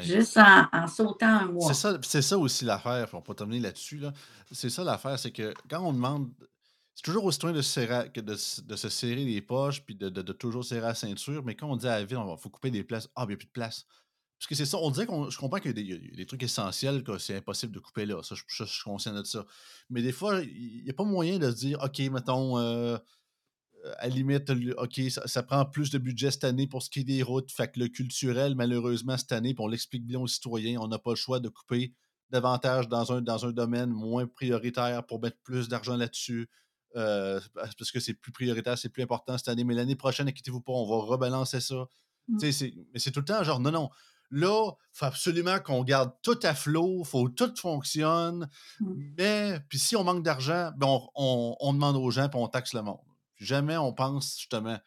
Juste 0.00 0.38
en, 0.38 0.86
sautant 0.88 1.26
un 1.26 1.44
mois. 1.46 1.68
C'est 1.68 1.80
ça, 1.80 1.98
c'est 2.02 2.22
ça 2.22 2.38
aussi 2.38 2.64
l'affaire, 2.64 3.08
on 3.12 3.20
peut 3.20 3.34
terminer 3.34 3.60
là-dessus. 3.60 3.98
Là. 3.98 4.12
C'est 4.50 4.70
ça 4.70 4.84
l'affaire, 4.84 5.18
c'est 5.18 5.32
que 5.32 5.52
quand 5.68 5.82
on 5.82 5.92
demande. 5.92 6.30
c'est 6.94 7.02
toujours 7.02 7.24
au 7.24 7.32
citoyen 7.32 7.54
de, 7.54 7.62
se 7.62 7.70
serrer, 7.70 8.10
que 8.10 8.20
de, 8.20 8.32
de 8.32 8.76
se 8.76 8.88
serrer 8.88 9.24
les 9.24 9.42
poches 9.42 9.82
puis 9.82 9.94
de, 9.94 10.08
de, 10.08 10.22
de, 10.22 10.32
toujours 10.32 10.64
serrer 10.64 10.80
la 10.80 10.94
ceinture. 10.94 11.44
Mais 11.44 11.54
quand 11.54 11.68
on 11.68 11.76
dit 11.76 11.86
à 11.86 11.98
la 11.98 12.04
ville, 12.04 12.18
il 12.18 12.36
faut 12.38 12.48
couper 12.48 12.70
des 12.70 12.84
places, 12.84 13.10
ah, 13.16 13.24
il 13.24 13.28
n'y 13.28 13.34
a 13.34 13.36
plus 13.36 13.46
de 13.46 13.52
place. 13.52 13.84
Parce 14.42 14.48
que 14.48 14.54
c'est 14.56 14.66
ça, 14.66 14.78
on 14.78 14.90
dirait 14.90 15.06
qu'on. 15.06 15.30
Je 15.30 15.38
comprends 15.38 15.60
qu'il 15.60 15.78
y, 15.78 15.92
a 15.92 16.16
des, 16.16 16.26
trucs 16.26 16.42
essentiels 16.42 17.04
que 17.04 17.16
c'est 17.16 17.36
impossible 17.36 17.72
de 17.72 17.78
couper 17.78 18.06
là. 18.06 18.24
Ça, 18.24 18.34
je, 18.34 18.64
suis 18.64 18.82
conscient 18.82 19.14
de 19.14 19.22
ça. 19.22 19.46
Mais 19.88 20.02
des 20.02 20.10
fois, 20.10 20.40
il 20.42 20.82
n'y 20.82 20.90
a 20.90 20.94
pas 20.94 21.04
moyen 21.04 21.38
de 21.38 21.48
se 21.48 21.54
dire, 21.54 21.78
OK, 21.80 22.00
mettons, 22.10 22.58
euh, 22.58 22.98
à 23.98 24.08
la 24.08 24.14
limite, 24.14 24.50
OK, 24.76 25.00
ça, 25.08 25.42
prend 25.42 25.64
plus 25.64 25.90
de 25.90 25.98
budget 25.98 26.30
cette 26.30 26.44
année 26.44 26.66
pour 26.66 26.82
ce 26.82 26.90
qui 26.90 27.00
est 27.00 27.04
des 27.04 27.22
routes. 27.22 27.50
Fait 27.50 27.70
que 27.70 27.80
le 27.80 27.88
culturel, 27.88 28.54
malheureusement, 28.54 29.16
cette 29.16 29.32
année, 29.32 29.54
on 29.58 29.66
l'explique 29.66 30.06
bien 30.06 30.20
aux 30.20 30.26
citoyens, 30.26 30.80
on 30.80 30.88
n'a 30.88 30.98
pas 30.98 31.10
le 31.10 31.16
choix 31.16 31.40
de 31.40 31.48
couper 31.48 31.92
davantage 32.30 32.88
dans 32.88 33.12
un, 33.12 33.20
dans 33.20 33.44
un 33.44 33.52
domaine 33.52 33.90
moins 33.90 34.26
prioritaire 34.26 35.04
pour 35.04 35.20
mettre 35.20 35.36
plus 35.42 35.68
d'argent 35.68 35.96
là-dessus. 35.96 36.48
Euh, 36.96 37.40
parce 37.54 37.90
que 37.90 38.00
c'est 38.00 38.14
plus 38.14 38.32
prioritaire, 38.32 38.76
c'est 38.76 38.88
plus 38.88 39.02
important 39.02 39.38
cette 39.38 39.48
année. 39.48 39.64
Mais 39.64 39.74
l'année 39.74 39.96
prochaine, 39.96 40.28
inquiétez-vous 40.28 40.60
pas, 40.60 40.72
on 40.72 40.86
va 40.86 41.04
rebalancer 41.04 41.60
ça. 41.60 41.86
Mmh. 42.28 42.38
Mais 42.42 42.98
c'est 42.98 43.10
tout 43.10 43.20
le 43.20 43.24
temps 43.24 43.42
genre, 43.42 43.60
non, 43.60 43.70
non. 43.70 43.90
Là, 44.30 44.72
il 44.72 44.98
faut 44.98 45.04
absolument 45.04 45.58
qu'on 45.60 45.84
garde 45.84 46.12
tout 46.22 46.38
à 46.42 46.54
flot, 46.54 47.00
il 47.00 47.06
faut 47.06 47.26
que 47.26 47.32
tout 47.32 47.52
fonctionne. 47.56 48.48
Mmh. 48.80 48.94
Mais, 49.18 49.60
puis 49.68 49.78
si 49.78 49.94
on 49.96 50.04
manque 50.04 50.22
d'argent, 50.22 50.70
ben 50.76 50.86
on, 51.14 51.56
on, 51.60 51.72
demande 51.74 51.96
aux 51.96 52.10
gens, 52.10 52.28
puis 52.28 52.40
on 52.40 52.48
taxe 52.48 52.72
le 52.72 52.82
monde. 52.82 52.98
Jamais 53.42 53.76
on 53.76 53.92
pense 53.92 54.36
justement 54.38 54.78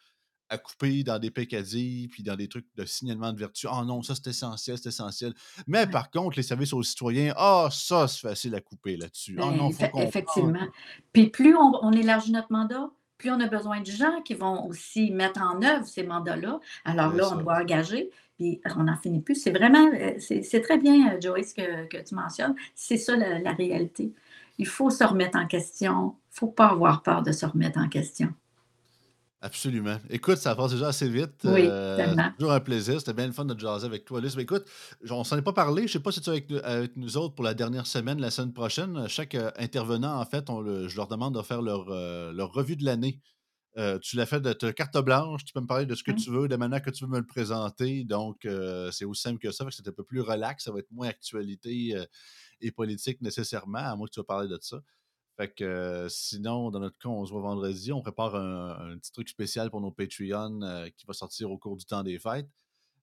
à 0.49 0.57
couper 0.57 1.03
dans 1.03 1.19
des 1.19 1.31
pécadilles, 1.31 2.07
puis 2.07 2.23
dans 2.23 2.35
des 2.35 2.47
trucs 2.47 2.67
de 2.75 2.85
signalement 2.85 3.33
de 3.33 3.39
vertu. 3.39 3.67
Ah 3.69 3.83
non, 3.85 4.01
ça 4.03 4.13
c'est 4.15 4.29
essentiel, 4.29 4.77
c'est 4.77 4.89
essentiel. 4.89 5.33
Mais 5.67 5.87
par 5.87 6.11
contre, 6.11 6.37
les 6.37 6.43
services 6.43 6.73
aux 6.73 6.83
citoyens, 6.83 7.33
ah, 7.35 7.69
ça 7.71 8.07
c'est 8.07 8.27
facile 8.27 8.55
à 8.55 8.61
couper 8.61 8.97
là-dessus. 8.97 9.37
Ah 9.41 9.51
non, 9.51 9.71
faut 9.71 9.85
Effectivement. 9.97 10.67
Puis 11.13 11.27
plus 11.27 11.55
on, 11.55 11.91
élargit 11.91 12.31
notre 12.31 12.51
mandat, 12.51 12.89
plus 13.17 13.31
on 13.31 13.39
a 13.39 13.47
besoin 13.47 13.81
de 13.81 13.87
gens 13.87 14.21
qui 14.23 14.35
vont 14.35 14.67
aussi 14.67 15.11
mettre 15.11 15.41
en 15.41 15.61
œuvre 15.63 15.85
ces 15.85 16.03
mandats-là. 16.03 16.59
Alors 16.83 17.13
là, 17.13 17.29
on 17.33 17.37
doit 17.37 17.61
engager, 17.61 18.11
puis 18.37 18.61
on 18.75 18.83
n'en 18.83 18.97
finit 18.97 19.21
plus. 19.21 19.35
C'est 19.35 19.51
vraiment, 19.51 19.89
euh, 19.93 20.13
c'est 20.19 20.61
très 20.61 20.77
bien, 20.77 21.13
euh, 21.13 21.21
Joyce, 21.21 21.53
que, 21.53 21.87
que 21.87 21.97
tu 21.97 22.13
mentionnes. 22.13 22.55
C'est 22.75 22.97
ça 22.97 23.15
la, 23.15 23.39
la, 23.39 23.53
réalité. 23.53 24.13
Il 24.57 24.67
faut 24.67 24.89
se 24.89 25.03
remettre 25.03 25.37
en 25.37 25.47
question. 25.47 26.15
Il 26.31 26.35
ne 26.35 26.39
faut 26.39 26.47
pas 26.47 26.67
avoir 26.67 27.01
peur 27.01 27.23
de 27.23 27.31
se 27.31 27.45
remettre 27.45 27.79
en 27.79 27.89
question. 27.89 28.33
Absolument. 29.45 29.99
Écoute, 30.09 30.37
ça 30.37 30.55
passe 30.55 30.71
déjà 30.71 30.87
assez 30.87 31.07
vite. 31.07 31.41
Oui, 31.43 31.67
euh, 31.69 32.15
toujours 32.35 32.51
un 32.51 32.59
plaisir. 32.59 32.99
C'était 32.99 33.13
bien 33.13 33.27
le 33.27 33.31
fun 33.31 33.45
de 33.45 33.59
jaser 33.59 33.85
avec 33.85 34.03
toi, 34.03 34.17
Alice. 34.17 34.35
Mais 34.35 34.41
écoute, 34.41 34.65
on 35.07 35.23
s'en 35.23 35.37
est 35.37 35.43
pas 35.43 35.53
parlé. 35.53 35.83
Je 35.83 35.87
ne 35.87 35.91
sais 35.91 35.99
pas 35.99 36.11
si 36.11 36.19
tu 36.19 36.31
es 36.31 36.33
avec, 36.33 36.51
avec, 36.63 36.97
nous 36.97 37.15
autres 37.15 37.35
pour 37.35 37.45
la 37.45 37.53
dernière 37.53 37.85
semaine, 37.85 38.19
la 38.19 38.31
semaine 38.31 38.53
prochaine. 38.53 39.07
Chaque 39.07 39.35
euh, 39.35 39.51
intervenant, 39.57 40.19
en 40.19 40.25
fait, 40.25 40.49
on 40.49 40.61
le, 40.61 40.87
je 40.87 40.95
leur 40.95 41.07
demande 41.07 41.37
de 41.37 41.43
faire 41.43 41.61
leur, 41.61 41.85
euh, 41.89 42.33
leur 42.33 42.53
revue 42.53 42.75
de 42.75 42.83
l'année. 42.85 43.21
Tu 44.01 44.15
l'as 44.15 44.25
fait 44.25 44.39
de 44.39 44.51
ta 44.51 44.73
carte 44.73 44.97
blanche. 44.97 45.45
Tu 45.45 45.53
peux 45.53 45.61
me 45.61 45.67
parler 45.67 45.85
de 45.85 45.93
ce 45.93 46.01
que 46.01 46.11
tu 46.11 46.31
veux, 46.31 46.47
de 46.47 46.55
manière 46.55 46.81
que 46.81 46.89
tu 46.89 47.03
veux 47.03 47.11
me 47.11 47.19
le 47.19 47.27
présenter. 47.27 48.03
Donc, 48.03 48.47
c'est 48.91 49.05
aussi 49.05 49.21
simple 49.21 49.37
que 49.37 49.51
ça. 49.51 49.65
C'est 49.69 49.87
un 49.87 49.91
peu 49.91 50.03
plus 50.03 50.21
relax. 50.21 50.63
Ça 50.63 50.71
va 50.71 50.79
être 50.79 50.91
moins 50.91 51.09
actualité 51.09 51.93
et 52.61 52.71
politique 52.71 53.21
nécessairement, 53.21 53.79
à 53.79 53.95
moins 53.97 54.07
que 54.07 54.13
tu 54.13 54.19
vas 54.21 54.23
parler 54.23 54.47
de 54.47 54.57
ça. 54.61 54.77
Fait 55.37 55.53
que 55.53 56.07
sinon, 56.09 56.71
dans 56.71 56.79
notre 56.79 56.97
cas, 56.97 57.09
on 57.09 57.25
se 57.25 57.31
voit 57.31 57.41
vendredi. 57.41 57.91
On 57.91 58.01
prépare 58.01 58.35
un, 58.35 58.97
petit 58.97 59.11
truc 59.11 59.27
spécial 59.27 59.69
pour 59.69 59.81
nos 59.81 59.91
Patreons 59.91 60.89
qui 60.95 61.05
va 61.05 61.13
sortir 61.13 61.51
au 61.51 61.57
cours 61.57 61.75
du 61.75 61.85
temps 61.85 62.03
des 62.03 62.19
fêtes. 62.19 62.49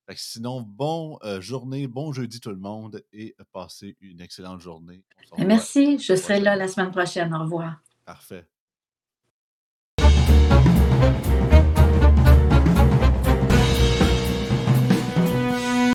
Fait 0.07 0.15
que 0.15 0.21
sinon, 0.21 0.63
bon 0.63 1.19
journée, 1.41 1.87
bon 1.87 2.13
jeudi 2.13 2.41
tout 2.41 2.51
le 2.51 2.57
monde 2.57 3.05
et 3.13 3.37
passez 3.53 3.97
une 4.01 4.21
excellente 4.21 4.61
journée. 4.61 5.05
Merci, 5.39 5.99
je 5.99 6.17
serai 6.17 6.41
là 6.41 6.57
la 6.57 6.69
semaine 6.69 6.91
prochaine. 6.91 7.35
Au 7.35 7.41
revoir. 7.41 7.83
Parfait. 8.07 8.47